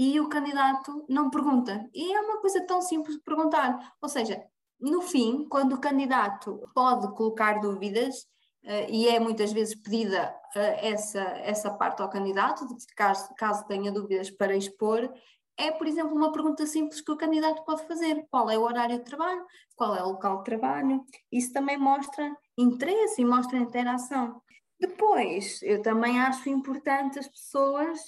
e 0.02 0.18
o 0.18 0.28
candidato 0.28 1.04
não 1.08 1.30
pergunta. 1.30 1.88
E 1.94 2.12
é 2.12 2.20
uma 2.20 2.40
coisa 2.40 2.66
tão 2.66 2.82
simples 2.82 3.16
de 3.16 3.22
perguntar. 3.22 3.94
Ou 4.00 4.08
seja, 4.08 4.42
no 4.80 5.00
fim, 5.00 5.46
quando 5.48 5.74
o 5.74 5.80
candidato 5.80 6.68
pode 6.74 7.14
colocar 7.14 7.60
dúvidas, 7.60 8.22
uh, 8.64 8.88
e 8.88 9.06
é 9.08 9.20
muitas 9.20 9.52
vezes 9.52 9.80
pedida 9.80 10.34
uh, 10.56 10.58
essa, 10.58 11.20
essa 11.20 11.70
parte 11.70 12.02
ao 12.02 12.10
candidato, 12.10 12.66
caso, 12.96 13.32
caso 13.36 13.64
tenha 13.68 13.92
dúvidas 13.92 14.28
para 14.28 14.56
expor, 14.56 15.08
é, 15.56 15.70
por 15.70 15.86
exemplo, 15.86 16.16
uma 16.16 16.32
pergunta 16.32 16.66
simples 16.66 17.00
que 17.00 17.12
o 17.12 17.16
candidato 17.16 17.64
pode 17.64 17.86
fazer: 17.86 18.26
qual 18.28 18.50
é 18.50 18.58
o 18.58 18.62
horário 18.62 18.98
de 18.98 19.04
trabalho, 19.04 19.44
qual 19.76 19.94
é 19.94 20.02
o 20.02 20.08
local 20.08 20.38
de 20.38 20.44
trabalho. 20.44 21.04
Isso 21.30 21.52
também 21.52 21.78
mostra 21.78 22.34
interesse 22.58 23.22
e 23.22 23.24
mostra 23.24 23.58
interação. 23.58 24.42
Depois, 24.80 25.62
eu 25.62 25.80
também 25.80 26.20
acho 26.20 26.48
importante 26.48 27.20
as 27.20 27.28
pessoas 27.28 28.00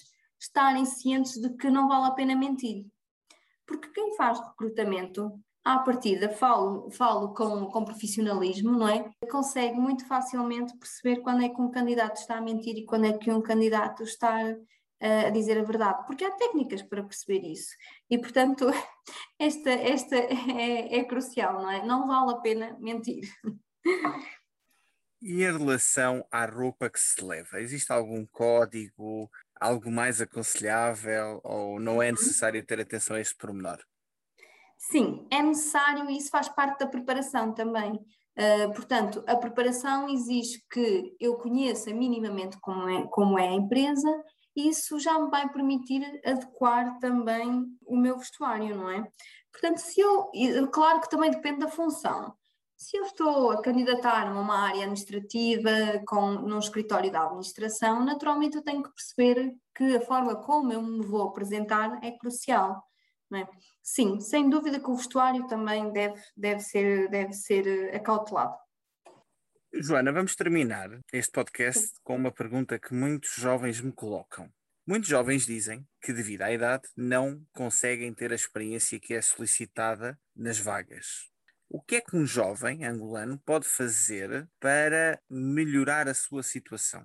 estarem 0.45 0.85
cientes 0.85 1.41
de 1.41 1.51
que 1.57 1.71
não 1.71 1.89
vale 1.89 2.07
a 2.07 2.13
pena 2.13 2.37
mentir. 2.37 2.87
Porque 3.67 3.89
quem 3.89 4.15
faz 4.17 4.39
recrutamento, 4.39 5.33
à 5.65 5.79
partida, 5.79 6.29
falo, 6.29 6.91
falo 6.91 7.33
com, 7.33 7.67
com 7.67 7.85
profissionalismo, 7.85 8.73
não 8.73 8.89
é? 8.89 9.11
Consegue 9.31 9.79
muito 9.79 10.07
facilmente 10.07 10.77
perceber 10.77 11.23
quando 11.23 11.43
é 11.43 11.49
que 11.49 11.61
um 11.61 11.71
candidato 11.71 12.17
está 12.17 12.37
a 12.37 12.41
mentir 12.41 12.77
e 12.77 12.85
quando 12.85 13.07
é 13.07 13.13
que 13.17 13.31
um 13.31 13.41
candidato 13.41 14.03
está 14.03 14.39
a 15.01 15.31
dizer 15.31 15.59
a 15.59 15.65
verdade, 15.65 16.07
porque 16.07 16.25
há 16.25 16.31
técnicas 16.31 16.83
para 16.83 17.03
perceber 17.03 17.47
isso. 17.47 17.75
E, 18.09 18.19
portanto, 18.19 18.67
esta, 19.39 19.71
esta 19.71 20.17
é, 20.17 20.99
é 20.99 21.05
crucial, 21.05 21.55
não 21.55 21.71
é? 21.71 21.85
Não 21.85 22.07
vale 22.07 22.33
a 22.33 22.41
pena 22.41 22.77
mentir. 22.81 23.29
E 25.21 25.43
em 25.43 25.59
relação 25.59 26.23
à 26.31 26.45
roupa 26.45 26.91
que 26.91 27.01
se 27.01 27.25
leva, 27.25 27.61
existe 27.61 27.91
algum 27.91 28.27
código, 28.27 29.31
algo 29.65 29.91
mais 29.91 30.21
aconselhável 30.21 31.41
ou 31.43 31.81
não 31.81 32.03
é 32.03 32.07
uhum. 32.07 32.13
necessário 32.13 32.65
ter 32.65 32.81
atenção 32.81 33.17
a 33.17 33.21
este 33.21 33.35
pormenor? 33.37 33.79
Sim, 34.77 35.27
é 35.31 35.43
necessário 35.43 36.11
e 36.11 36.19
isso 36.19 36.29
faz 36.29 36.49
parte 36.49 36.81
da 36.81 36.87
preparação 36.87 37.55
também. 37.55 37.93
Uh, 38.37 38.73
portanto, 38.75 39.25
a 39.27 39.37
preparação 39.37 40.09
exige 40.09 40.63
que 40.71 41.17
eu 41.19 41.37
conheça 41.37 41.95
minimamente 41.95 42.59
como 42.61 42.89
é, 42.89 43.07
como 43.09 43.39
é 43.39 43.49
a 43.49 43.55
empresa 43.55 44.09
e 44.55 44.69
isso 44.69 44.99
já 45.01 45.19
me 45.19 45.31
vai 45.31 45.51
permitir 45.51 46.03
adequar 46.25 46.99
também 46.99 47.65
o 47.87 47.97
meu 47.97 48.19
vestuário, 48.19 48.77
não 48.77 48.91
é? 48.91 49.09
Portanto, 49.51 49.79
se 49.79 50.01
eu, 50.01 50.31
claro 50.71 51.01
que 51.01 51.09
também 51.09 51.31
depende 51.31 51.61
da 51.61 51.69
função. 51.69 52.35
Se 52.77 52.97
eu 52.97 53.05
estou 53.05 53.53
a 53.53 53.63
candidatar-me 53.63 54.37
a 54.37 54.41
uma 54.41 54.67
área 54.67 54.83
administrativa 54.83 55.71
com, 56.07 56.33
num 56.33 56.59
escritório 56.59 57.11
da 57.11 57.25
administração, 57.25 58.05
naturalmente 58.05 58.57
eu 58.57 58.63
tenho 58.63 58.83
que 58.83 58.93
perceber 58.93 59.55
que 59.75 59.97
a 59.97 60.01
forma 60.01 60.37
como 60.37 60.73
eu 60.73 60.83
me 60.83 61.05
vou 61.07 61.29
apresentar 61.29 61.99
é 62.03 62.11
crucial. 62.13 62.83
É? 63.33 63.49
Sim, 63.83 64.21
sem 64.21 64.49
dúvida 64.49 64.79
que 64.79 64.91
o 64.91 64.95
vestuário 64.95 65.47
também 65.47 65.91
deve, 65.93 66.21
deve, 66.37 66.61
ser, 66.61 67.09
deve 67.09 67.33
ser 67.33 67.67
eh, 67.67 67.97
acautelado. 67.97 68.57
Joana, 69.73 70.13
vamos 70.13 70.37
terminar 70.37 71.01
este 71.13 71.33
podcast 71.33 71.95
com 72.05 72.15
uma 72.15 72.31
pergunta 72.31 72.79
que 72.79 72.95
muitos 72.95 73.35
jovens 73.35 73.81
me 73.81 73.91
colocam. 73.91 74.49
Muitos 74.87 75.09
jovens 75.09 75.47
dizem 75.47 75.85
que, 76.01 76.13
devido 76.13 76.43
à 76.43 76.53
idade, 76.53 76.85
não 76.97 77.43
conseguem 77.53 78.15
ter 78.15 78.31
a 78.31 78.37
experiência 78.37 79.01
que 79.01 79.15
é 79.15 79.23
solicitada 79.23 80.17
nas 80.37 80.59
vagas. 80.59 81.34
O 81.69 81.81
que 81.81 81.97
é 81.97 82.01
que 82.01 82.17
um 82.17 82.25
jovem 82.25 82.85
angolano 82.85 83.39
pode 83.39 83.67
fazer 83.67 84.49
para 84.61 85.21
melhorar 85.29 86.09
a 86.09 86.15
sua 86.15 86.43
situação? 86.43 87.05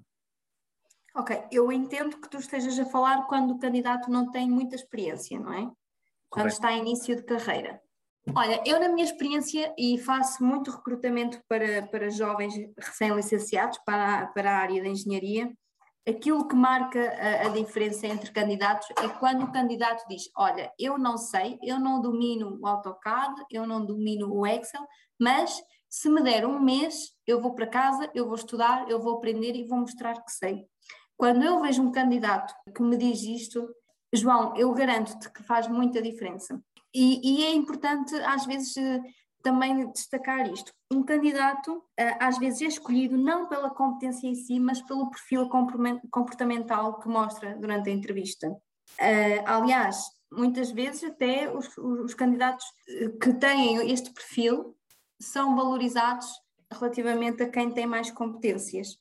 Ok, 1.15 1.43
eu 1.51 1.71
entendo 1.71 2.19
que 2.19 2.29
tu 2.29 2.37
estejas 2.37 2.77
a 2.77 2.85
falar 2.85 3.25
quando 3.27 3.51
o 3.51 3.59
candidato 3.59 4.11
não 4.11 4.29
tem 4.31 4.49
muita 4.49 4.75
experiência, 4.75 5.39
não 5.39 5.51
é? 5.51 5.61
Correto. 5.61 5.75
Quando 6.29 6.47
está 6.47 6.71
em 6.71 6.79
início 6.81 7.15
de 7.15 7.23
carreira. 7.23 7.81
Olha, 8.35 8.61
eu 8.65 8.79
na 8.79 8.89
minha 8.89 9.05
experiência, 9.05 9.73
e 9.77 9.97
faço 9.97 10.43
muito 10.43 10.69
recrutamento 10.69 11.41
para, 11.47 11.87
para 11.87 12.09
jovens 12.09 12.53
recém-licenciados 12.77 13.79
para, 13.79 14.27
para 14.27 14.51
a 14.51 14.57
área 14.57 14.83
da 14.83 14.89
engenharia, 14.89 15.51
aquilo 16.09 16.47
que 16.47 16.55
marca 16.55 16.99
a, 16.99 17.47
a, 17.47 17.49
diferença 17.49 18.07
entre 18.07 18.31
candidatos 18.31 18.87
é 19.01 19.07
quando 19.07 19.43
o 19.43 19.51
candidato 19.51 20.05
diz: 20.07 20.23
Olha, 20.35 20.71
eu 20.77 20.97
não 20.97 21.17
sei, 21.17 21.59
eu 21.63 21.79
não 21.79 22.01
domino 22.01 22.57
o 22.61 22.67
AutoCAD, 22.67 23.45
eu 23.51 23.65
não 23.65 23.85
domino 23.85 24.33
o 24.33 24.45
Excel, 24.45 24.85
mas 25.19 25.61
se 25.89 26.09
me 26.09 26.21
der 26.21 26.45
um 26.45 26.59
mês, 26.59 27.11
eu 27.25 27.41
vou 27.41 27.53
para 27.53 27.67
casa, 27.67 28.09
eu 28.13 28.25
vou 28.25 28.35
estudar, 28.35 28.89
eu 28.89 29.01
vou 29.01 29.15
aprender 29.15 29.55
e 29.55 29.67
vou 29.67 29.79
mostrar 29.79 30.23
que 30.23 30.31
sei. 30.31 30.65
Quando 31.17 31.43
eu 31.43 31.59
vejo 31.61 31.81
um 31.81 31.91
candidato 31.91 32.53
que 32.75 32.81
me 32.81 32.95
diz 32.95 33.21
isto, 33.23 33.67
João, 34.13 34.55
eu 34.55 34.71
garanto-te 34.73 35.31
que 35.31 35.43
faz 35.43 35.67
muita 35.67 36.01
diferença. 36.01 36.61
E, 36.93 37.41
e 37.41 37.45
é 37.45 37.53
importante, 37.53 38.15
às 38.21 38.45
vezes, 38.45 38.73
também 39.41 39.91
destacar 39.91 40.51
isto. 40.51 40.74
Um 40.91 41.03
candidato 41.03 41.84
eh, 41.98 42.17
às 42.19 42.38
vezes 42.38 42.62
é 42.62 42.65
escolhido 42.65 43.17
não 43.17 43.48
pela 43.48 43.69
competência 43.69 44.27
em 44.27 44.36
si, 44.36 44.60
mas 44.60 44.81
pelo 44.81 45.10
perfil 45.10 45.50
comportamental 46.12 47.00
que 47.00 47.08
mostra 47.08 47.55
durante 47.55 47.89
a 47.89 47.93
entrevista. 47.93 48.50
Uh, 48.50 49.43
aliás, 49.46 50.03
muitas 50.31 50.72
vezes 50.72 51.03
até 51.03 51.50
os, 51.51 51.77
os, 51.77 52.13
candidatos 52.13 52.65
que 53.22 53.34
têm 53.34 53.91
este 53.91 54.12
perfil 54.12 54.75
são 55.19 55.55
valorizados 55.55 56.27
relativamente 56.72 57.43
a 57.43 57.50
quem 57.50 57.72
tem 57.72 57.86
mais 57.86 58.12
competências. 58.12 58.98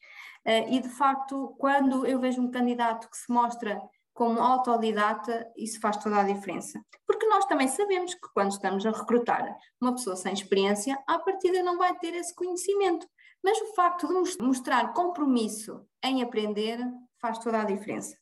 E 0.71 0.80
de 0.80 0.88
facto, 0.88 1.54
quando 1.59 2.07
eu 2.07 2.18
vejo 2.18 2.40
um 2.40 2.50
candidato 2.50 3.11
que 3.11 3.16
se 3.18 3.30
mostra 3.30 3.78
como 4.18 4.40
autodidata, 4.40 5.48
isso 5.56 5.78
faz 5.78 5.96
toda 5.98 6.18
a 6.18 6.25
diferença. 6.25 6.84
Porque 7.06 7.25
nós 7.28 7.44
também 7.44 7.68
sabemos 7.68 8.14
que 8.14 8.28
quando 8.34 8.50
estamos 8.50 8.84
a 8.84 8.90
recrutar 8.90 9.56
uma 9.80 9.94
pessoa 9.94 10.16
sem 10.16 10.32
experiência, 10.32 10.98
à 11.06 11.20
partida 11.20 11.62
não 11.62 11.78
vai 11.78 11.96
ter 12.00 12.12
esse 12.14 12.34
conhecimento. 12.34 13.06
Mas 13.44 13.60
o 13.60 13.75
facto 13.76 14.08
de 14.08 14.44
mostrar 14.44 14.92
compromisso 14.92 15.87
em 16.02 16.20
aprender 16.20 16.80
faz 17.20 17.38
toda 17.38 17.60
a 17.60 17.64
diferença. 17.64 18.18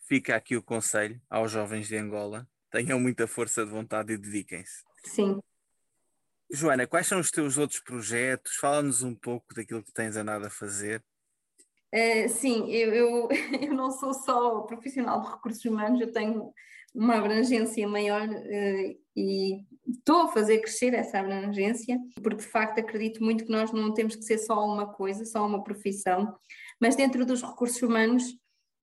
Fica 0.00 0.34
aqui 0.34 0.56
o 0.56 0.62
conselho 0.64 1.22
aos 1.30 1.52
jovens 1.52 1.86
de 1.86 1.96
Angola: 1.96 2.48
tenham 2.68 2.98
muita 2.98 3.28
força 3.28 3.64
de 3.64 3.70
vontade 3.70 4.14
e 4.14 4.18
dediquem-se. 4.18 4.82
Sim. 5.04 5.38
Joana, 6.50 6.88
quais 6.88 7.06
são 7.06 7.20
os 7.20 7.30
teus 7.30 7.56
outros 7.56 7.78
projetos? 7.78 8.56
Fala-nos 8.56 9.04
um 9.04 9.14
pouco 9.14 9.54
daquilo 9.54 9.84
que 9.84 9.92
tens 9.92 10.16
andado 10.16 10.44
a 10.44 10.50
fazer. 10.50 11.04
Uh, 11.94 12.28
sim, 12.28 12.70
eu, 12.70 12.92
eu, 12.92 13.28
eu, 13.62 13.74
não 13.74 13.90
sou 13.90 14.12
só 14.12 14.60
profissional 14.62 15.22
de 15.22 15.30
recursos 15.30 15.64
humanos, 15.64 16.00
eu 16.00 16.12
tenho 16.12 16.52
uma 16.94 17.16
abrangência 17.16 17.86
maior 17.88 18.28
uh, 18.28 18.98
e 19.16 19.64
estou 19.86 20.22
a 20.22 20.28
fazer 20.28 20.58
crescer 20.58 20.92
essa 20.94 21.18
abrangência, 21.18 21.98
porque 22.22 22.42
de 22.42 22.48
facto 22.50 22.78
acredito 22.78 23.22
muito 23.22 23.44
que 23.44 23.52
nós 23.52 23.72
não 23.72 23.94
temos 23.94 24.16
que 24.16 24.22
ser 24.22 24.38
só 24.38 24.64
uma 24.66 24.86
coisa, 24.86 25.24
só 25.24 25.46
uma 25.46 25.62
profissão, 25.62 26.34
mas 26.80 26.94
dentro 26.94 27.24
dos 27.24 27.42
recursos 27.42 27.80
humanos 27.80 28.24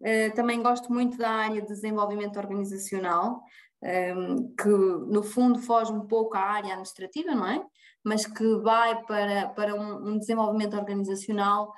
uh, 0.01 0.33
também 0.35 0.61
gosto 0.63 0.91
muito 0.91 1.15
da 1.17 1.29
área 1.29 1.61
de 1.61 1.67
desenvolvimento 1.67 2.37
organizacional, 2.37 3.43
um, 3.83 3.87
ehm, 3.87 4.55
que 4.59 4.67
no 4.67 5.21
fundo 5.21 5.59
foge 5.59 5.91
um 5.91 6.07
pouco 6.07 6.35
à 6.37 6.41
área 6.41 6.71
administrativa, 6.71 7.35
não 7.35 7.47
é? 7.47 7.63
Mas 8.03 8.25
que 8.25 8.55
vai 8.57 9.03
para, 9.03 9.49
para 9.49 9.75
um, 9.75 10.13
um 10.13 10.17
desenvolvimento 10.17 10.75
organizacional 10.75 11.71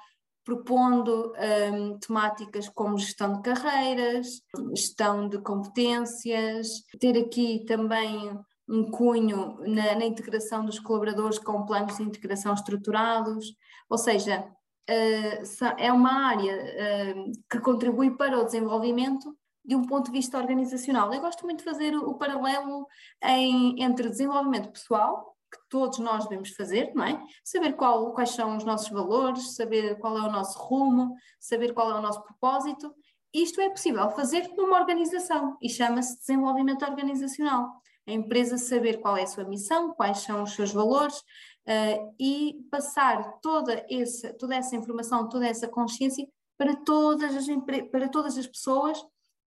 propondo 0.48 1.34
um, 1.74 2.00
temáticas 2.00 2.70
como 2.70 2.98
gestão 2.98 3.34
de 3.34 3.42
carreiras, 3.42 4.42
gestão 4.74 5.28
de 5.28 5.40
competências, 5.40 6.86
ter 7.02 7.18
aqui 7.18 7.66
também 7.68 8.32
um 8.66 8.90
cunho 8.90 9.58
na, 9.68 9.96
na 9.96 10.06
integração 10.06 10.64
dos 10.64 10.80
colaboradores 10.80 11.38
com 11.38 11.66
planos 11.66 11.98
de 11.98 12.04
integração 12.04 12.54
estruturados, 12.54 13.58
ou 13.90 13.98
seja, 13.98 14.48
uh, 14.90 15.66
é 15.78 15.92
uma 15.92 16.28
área 16.30 16.56
uh, 16.56 17.32
que 17.52 17.60
contribui 17.60 18.16
para 18.16 18.40
o 18.40 18.46
desenvolvimento 18.46 19.38
de 19.66 19.76
um 19.76 19.86
ponto 19.86 20.06
de 20.06 20.18
vista 20.18 20.38
organizacional. 20.38 21.14
Eu 21.14 21.20
gosto 21.20 21.44
muito 21.44 21.60
de 21.60 21.66
fazer 21.66 21.94
o, 21.94 22.12
o 22.12 22.18
paralelo 22.18 22.88
em, 23.22 23.84
entre 23.84 24.10
desenvolvimento 24.10 24.72
pessoal, 24.72 25.37
que 25.52 25.58
todos 25.70 26.00
nós 26.00 26.26
devemos 26.26 26.50
fazer, 26.52 26.92
não 26.94 27.04
é? 27.04 27.22
Saber 27.44 27.74
qual, 27.74 28.14
quais 28.14 28.32
são 28.32 28.58
os 28.58 28.64
nossos 28.64 28.90
valores, 28.90 29.56
saber 29.56 29.98
qual 30.00 30.18
é 30.18 30.22
o 30.22 30.32
nosso 30.32 30.58
rumo, 30.60 31.16
saber 31.40 31.74
qual 31.74 31.92
é 31.92 31.96
o 31.96 32.02
nosso 32.02 32.24
propósito. 32.24 32.94
Isto 33.34 33.62
é 33.62 33.70
possível 33.70 34.10
fazer 34.12 34.48
numa 34.56 34.80
organização 34.80 35.58
e 35.62 35.70
chama-se 35.70 36.20
desenvolvimento 36.20 36.84
organizacional. 36.84 37.82
A 38.08 38.12
empresa 38.12 38.58
saber 38.58 39.00
qual 39.02 39.18
é 39.18 39.24
a 39.24 39.28
sua 39.28 39.44
missão, 39.44 39.94
quais 39.94 40.20
são 40.20 40.44
os 40.44 40.54
seus 40.54 40.72
valores 40.72 41.18
uh, 41.18 42.16
e 42.20 42.56
passar 42.72 43.40
toda 43.42 43.86
essa, 43.90 44.34
toda 44.34 44.56
essa 44.56 44.76
informação, 44.76 45.28
toda 45.28 45.46
essa 45.46 45.68
consciência 45.68 46.26
para 46.58 46.76
todas, 46.76 47.36
as 47.36 47.46
para 47.92 48.10
todas 48.10 48.38
as 48.38 48.48
pessoas 48.48 49.00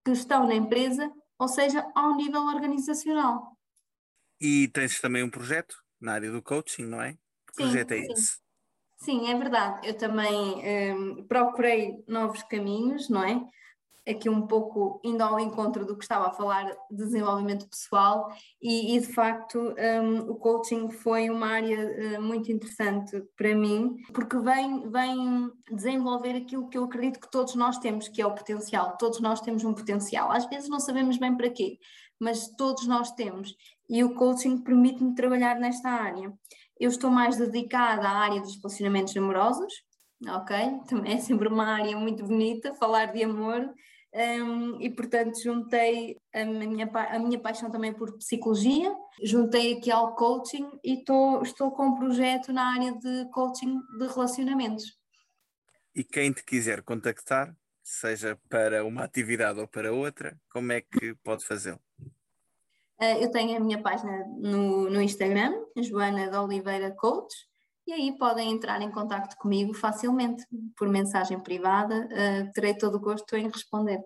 que 0.04 0.12
estão 0.12 0.46
na 0.46 0.54
empresa, 0.54 1.10
ou 1.38 1.48
seja, 1.48 1.86
ao 1.94 2.14
nível 2.14 2.42
organizacional. 2.42 3.56
E 4.40 4.68
tens 4.68 5.00
também 5.00 5.22
um 5.22 5.30
projeto 5.30 5.74
na 6.00 6.14
área 6.14 6.30
do 6.30 6.42
coaching, 6.42 6.86
não 6.86 7.02
é? 7.02 7.12
Que 7.46 7.56
sim, 7.56 7.62
projeto 7.62 7.92
é 7.92 8.02
sim. 8.02 8.12
esse? 8.12 8.50
Sim, 9.02 9.30
é 9.30 9.34
verdade. 9.36 9.86
Eu 9.88 9.94
também 9.94 10.62
um, 10.94 11.24
procurei 11.24 12.04
novos 12.06 12.42
caminhos, 12.42 13.08
não 13.08 13.24
é? 13.24 13.42
Aqui 14.06 14.28
um 14.28 14.46
pouco 14.46 15.00
indo 15.04 15.22
ao 15.22 15.38
encontro 15.38 15.86
do 15.86 15.96
que 15.96 16.02
estava 16.02 16.28
a 16.28 16.32
falar 16.32 16.64
de 16.90 17.04
desenvolvimento 17.04 17.68
pessoal 17.68 18.32
e, 18.60 18.96
e 18.96 19.00
de 19.00 19.06
facto 19.06 19.58
um, 19.58 20.30
o 20.30 20.34
coaching 20.36 20.90
foi 20.90 21.30
uma 21.30 21.46
área 21.46 22.18
uh, 22.18 22.22
muito 22.22 22.50
interessante 22.50 23.22
para 23.36 23.54
mim 23.54 23.96
porque 24.12 24.38
vem, 24.38 24.90
vem 24.90 25.52
desenvolver 25.70 26.34
aquilo 26.34 26.68
que 26.68 26.78
eu 26.78 26.84
acredito 26.84 27.20
que 27.20 27.30
todos 27.30 27.54
nós 27.54 27.78
temos, 27.78 28.08
que 28.08 28.20
é 28.20 28.26
o 28.26 28.34
potencial. 28.34 28.96
Todos 28.96 29.20
nós 29.20 29.40
temos 29.40 29.64
um 29.64 29.74
potencial. 29.74 30.32
Às 30.32 30.46
vezes 30.46 30.68
não 30.68 30.80
sabemos 30.80 31.16
bem 31.18 31.36
para 31.36 31.50
quê, 31.50 31.78
mas 32.20 32.48
todos 32.56 32.86
nós 32.86 33.10
temos 33.12 33.56
e 33.88 34.04
o 34.04 34.14
coaching 34.14 34.58
permite-me 34.58 35.14
trabalhar 35.14 35.58
nesta 35.58 35.88
área. 35.88 36.32
Eu 36.78 36.90
estou 36.90 37.10
mais 37.10 37.36
dedicada 37.36 38.08
à 38.08 38.18
área 38.18 38.40
dos 38.40 38.56
relacionamentos 38.56 39.16
amorosos, 39.16 39.72
ok? 40.28 40.56
Também 40.88 41.14
é 41.14 41.18
sempre 41.18 41.48
uma 41.48 41.66
área 41.66 41.96
muito 41.96 42.24
bonita, 42.24 42.74
falar 42.74 43.06
de 43.06 43.24
amor, 43.24 43.68
um, 44.12 44.80
e 44.80 44.90
portanto 44.90 45.40
juntei 45.42 46.16
a 46.34 46.44
minha, 46.44 46.86
a 46.86 47.18
minha 47.18 47.38
paixão 47.38 47.70
também 47.70 47.92
por 47.92 48.16
psicologia, 48.18 48.92
juntei 49.22 49.74
aqui 49.74 49.90
ao 49.90 50.14
coaching 50.14 50.68
e 50.84 51.04
tô, 51.04 51.40
estou 51.42 51.70
com 51.70 51.88
um 51.88 51.94
projeto 51.94 52.52
na 52.52 52.74
área 52.74 52.92
de 52.92 53.30
coaching 53.30 53.78
de 53.98 54.06
relacionamentos. 54.06 54.84
E 55.94 56.04
quem 56.04 56.32
te 56.32 56.44
quiser 56.44 56.82
contactar, 56.82 57.54
seja 57.82 58.38
para 58.48 58.84
uma 58.84 59.04
atividade 59.04 59.58
ou 59.58 59.66
para 59.66 59.92
outra, 59.92 60.38
como 60.48 60.72
é 60.72 60.80
que 60.80 61.14
pode 61.24 61.44
fazê-lo? 61.44 61.80
Uh, 63.00 63.22
eu 63.22 63.30
tenho 63.30 63.56
a 63.56 63.60
minha 63.60 63.80
página 63.82 64.26
no, 64.38 64.90
no 64.90 65.00
Instagram, 65.00 65.54
Joana 65.78 66.30
de 66.30 66.36
Oliveira 66.36 66.90
Coach, 66.90 67.34
e 67.86 67.92
aí 67.92 68.16
podem 68.18 68.52
entrar 68.52 68.82
em 68.82 68.90
contato 68.90 69.36
comigo 69.36 69.72
facilmente, 69.72 70.44
por 70.76 70.88
mensagem 70.88 71.40
privada, 71.40 72.06
uh, 72.06 72.52
terei 72.52 72.74
todo 72.74 72.96
o 72.96 73.00
gosto 73.00 73.34
em 73.36 73.48
responder. 73.48 74.00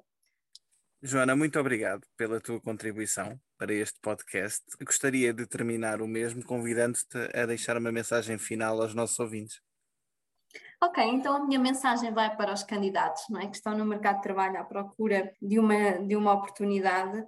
Joana, 1.02 1.36
muito 1.36 1.58
obrigado 1.60 2.06
pela 2.16 2.40
tua 2.40 2.58
contribuição 2.60 3.38
para 3.58 3.74
este 3.74 3.98
podcast. 4.00 4.62
Gostaria 4.82 5.34
de 5.34 5.46
terminar 5.46 6.00
o 6.00 6.08
mesmo 6.08 6.42
convidando-te 6.42 7.18
a 7.34 7.44
deixar 7.44 7.76
uma 7.76 7.92
mensagem 7.92 8.38
final 8.38 8.80
aos 8.80 8.94
nossos 8.94 9.18
ouvintes. 9.18 9.60
Ok, 10.82 11.02
então 11.02 11.36
a 11.36 11.44
minha 11.44 11.58
mensagem 11.58 12.12
vai 12.12 12.36
para 12.36 12.52
os 12.52 12.62
candidatos 12.62 13.22
não 13.30 13.40
é, 13.40 13.46
que 13.46 13.56
estão 13.56 13.76
no 13.76 13.84
mercado 13.84 14.16
de 14.16 14.22
trabalho 14.22 14.58
à 14.58 14.64
procura 14.64 15.32
de 15.40 15.58
uma, 15.58 15.92
de 15.92 16.16
uma 16.16 16.32
oportunidade. 16.32 17.24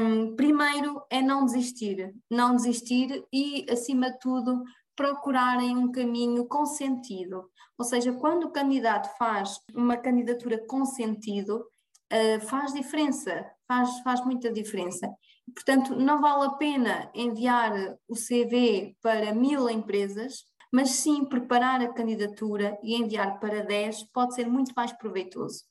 Um, 0.00 0.34
primeiro 0.34 1.02
é 1.10 1.20
não 1.20 1.44
desistir, 1.44 2.14
não 2.30 2.56
desistir 2.56 3.24
e, 3.32 3.66
acima 3.70 4.10
de 4.10 4.18
tudo, 4.18 4.62
procurarem 4.94 5.76
um 5.76 5.92
caminho 5.92 6.46
com 6.46 6.64
sentido. 6.64 7.50
Ou 7.78 7.84
seja, 7.84 8.12
quando 8.14 8.44
o 8.44 8.50
candidato 8.50 9.14
faz 9.18 9.60
uma 9.74 9.96
candidatura 9.98 10.64
com 10.66 10.84
sentido, 10.86 11.66
uh, 12.12 12.40
faz 12.46 12.72
diferença, 12.72 13.44
faz, 13.68 14.00
faz 14.00 14.24
muita 14.24 14.50
diferença. 14.50 15.12
Portanto, 15.54 15.94
não 15.94 16.20
vale 16.20 16.46
a 16.46 16.50
pena 16.52 17.10
enviar 17.14 17.72
o 18.08 18.14
CV 18.14 18.96
para 19.02 19.34
mil 19.34 19.68
empresas 19.68 20.44
mas 20.72 20.90
sim 20.90 21.24
preparar 21.24 21.80
a 21.80 21.92
candidatura 21.92 22.78
e 22.82 22.94
enviar 22.94 23.38
para 23.38 23.64
10 23.64 24.04
pode 24.12 24.34
ser 24.34 24.46
muito 24.46 24.72
mais 24.76 24.92
proveitoso. 24.92 25.64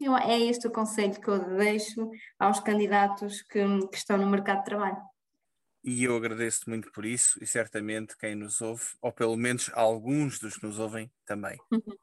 Eu, 0.00 0.16
é 0.16 0.38
este 0.38 0.66
o 0.66 0.72
conselho 0.72 1.20
que 1.20 1.28
eu 1.28 1.38
deixo 1.56 2.10
aos 2.38 2.60
candidatos 2.60 3.42
que, 3.42 3.60
que 3.88 3.96
estão 3.96 4.18
no 4.18 4.28
mercado 4.28 4.58
de 4.58 4.64
trabalho. 4.64 4.98
E 5.82 6.02
eu 6.04 6.16
agradeço 6.16 6.62
muito 6.68 6.90
por 6.92 7.04
isso 7.04 7.38
e 7.42 7.46
certamente 7.46 8.16
quem 8.16 8.34
nos 8.34 8.60
ouve, 8.60 8.84
ou 9.02 9.12
pelo 9.12 9.36
menos 9.36 9.70
alguns 9.74 10.38
dos 10.38 10.56
que 10.56 10.66
nos 10.66 10.78
ouvem 10.78 11.12
também. 11.26 11.58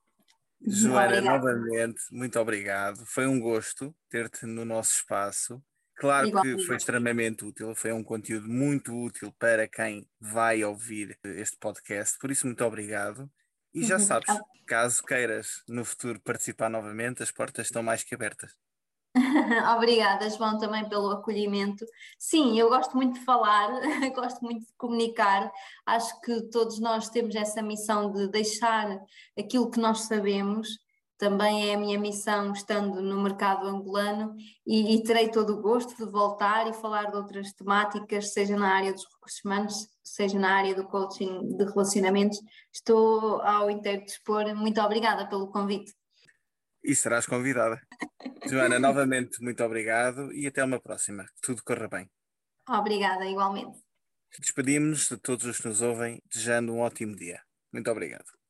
Joana, 0.64 1.20
novamente, 1.20 2.02
muito 2.12 2.40
obrigado. 2.40 3.04
Foi 3.08 3.26
um 3.26 3.40
gosto 3.40 3.96
ter-te 4.08 4.46
no 4.46 4.64
nosso 4.64 4.98
espaço. 4.98 5.62
Claro 6.02 6.32
que 6.42 6.58
foi 6.66 6.78
extremamente 6.78 7.46
útil, 7.46 7.76
foi 7.76 7.94
um 7.94 8.04
conteúdo 8.04 8.50
muito 8.50 8.92
útil 8.92 9.32
para 9.38 9.68
quem 9.68 10.10
vai 10.20 10.64
ouvir 10.64 11.16
este 11.24 11.56
podcast, 11.58 12.18
por 12.18 12.32
isso, 12.32 12.48
muito 12.48 12.66
obrigado. 12.66 13.30
E 13.72 13.84
já 13.84 13.98
uhum. 13.98 14.02
sabes, 14.02 14.40
caso 14.66 15.04
queiras 15.04 15.62
no 15.70 15.86
futuro 15.86 16.20
participar 16.20 16.70
novamente, 16.70 17.22
as 17.22 17.30
portas 17.30 17.68
estão 17.68 17.84
mais 17.84 18.04
que 18.04 18.16
abertas. 18.16 18.52
Obrigada, 19.78 20.28
João, 20.28 20.58
também 20.58 20.90
pelo 20.90 21.12
acolhimento. 21.12 21.86
Sim, 22.18 22.58
eu 22.58 22.70
gosto 22.70 22.98
muito 22.98 23.20
de 23.20 23.24
falar, 23.24 23.70
gosto 24.16 24.42
muito 24.42 24.66
de 24.66 24.74
comunicar. 24.78 25.52
Acho 25.86 26.20
que 26.22 26.50
todos 26.50 26.80
nós 26.80 27.10
temos 27.10 27.36
essa 27.36 27.62
missão 27.62 28.12
de 28.12 28.28
deixar 28.28 29.00
aquilo 29.38 29.70
que 29.70 29.80
nós 29.80 30.02
sabemos 30.02 30.80
também 31.22 31.70
é 31.70 31.76
a 31.76 31.78
minha 31.78 32.00
missão 32.00 32.52
estando 32.52 33.00
no 33.00 33.22
mercado 33.22 33.68
angolano 33.68 34.36
e, 34.66 34.96
e, 34.96 35.04
terei 35.04 35.30
todo 35.30 35.54
o 35.54 35.62
gosto 35.62 35.96
de 35.96 36.12
voltar 36.12 36.68
e 36.68 36.74
falar 36.74 37.12
de 37.12 37.16
outras 37.16 37.54
temáticas, 37.54 38.34
seja 38.34 38.58
na 38.58 38.74
área 38.74 38.92
dos 38.92 39.06
recursos 39.06 39.40
humanos, 39.46 39.88
seja 40.04 40.40
na 40.40 40.52
área 40.52 40.74
do 40.74 40.88
coaching 40.88 41.56
de 41.56 41.64
relacionamentos. 41.66 42.40
Estou 42.74 43.40
ao 43.44 43.70
inteiro 43.70 44.04
dispor. 44.04 44.56
Muito 44.56 44.82
obrigada 44.82 45.30
pelo 45.30 45.52
convite. 45.52 45.94
E 46.84 46.96
serás 46.96 47.28
convidada. 47.28 47.80
Joana, 48.50 48.80
novamente, 48.80 49.44
muito 49.44 49.64
obrigado 49.64 50.34
e 50.34 50.48
até 50.48 50.64
uma 50.64 50.82
próxima. 50.82 51.24
Que 51.26 51.42
tudo 51.44 51.64
corra 51.64 51.88
bem. 51.88 52.10
Obrigada, 52.68 53.28
igualmente. 53.28 53.78
Despedimos-nos 54.40 55.08
de 55.08 55.18
todos 55.18 55.46
os 55.46 55.60
que 55.60 55.68
nos 55.68 55.84
ouvem, 55.84 56.20
desejando 56.34 56.74
um 56.74 56.80
ótimo 56.80 57.16
dia. 57.16 57.44
Muito 57.72 57.92
obrigado. 57.92 58.41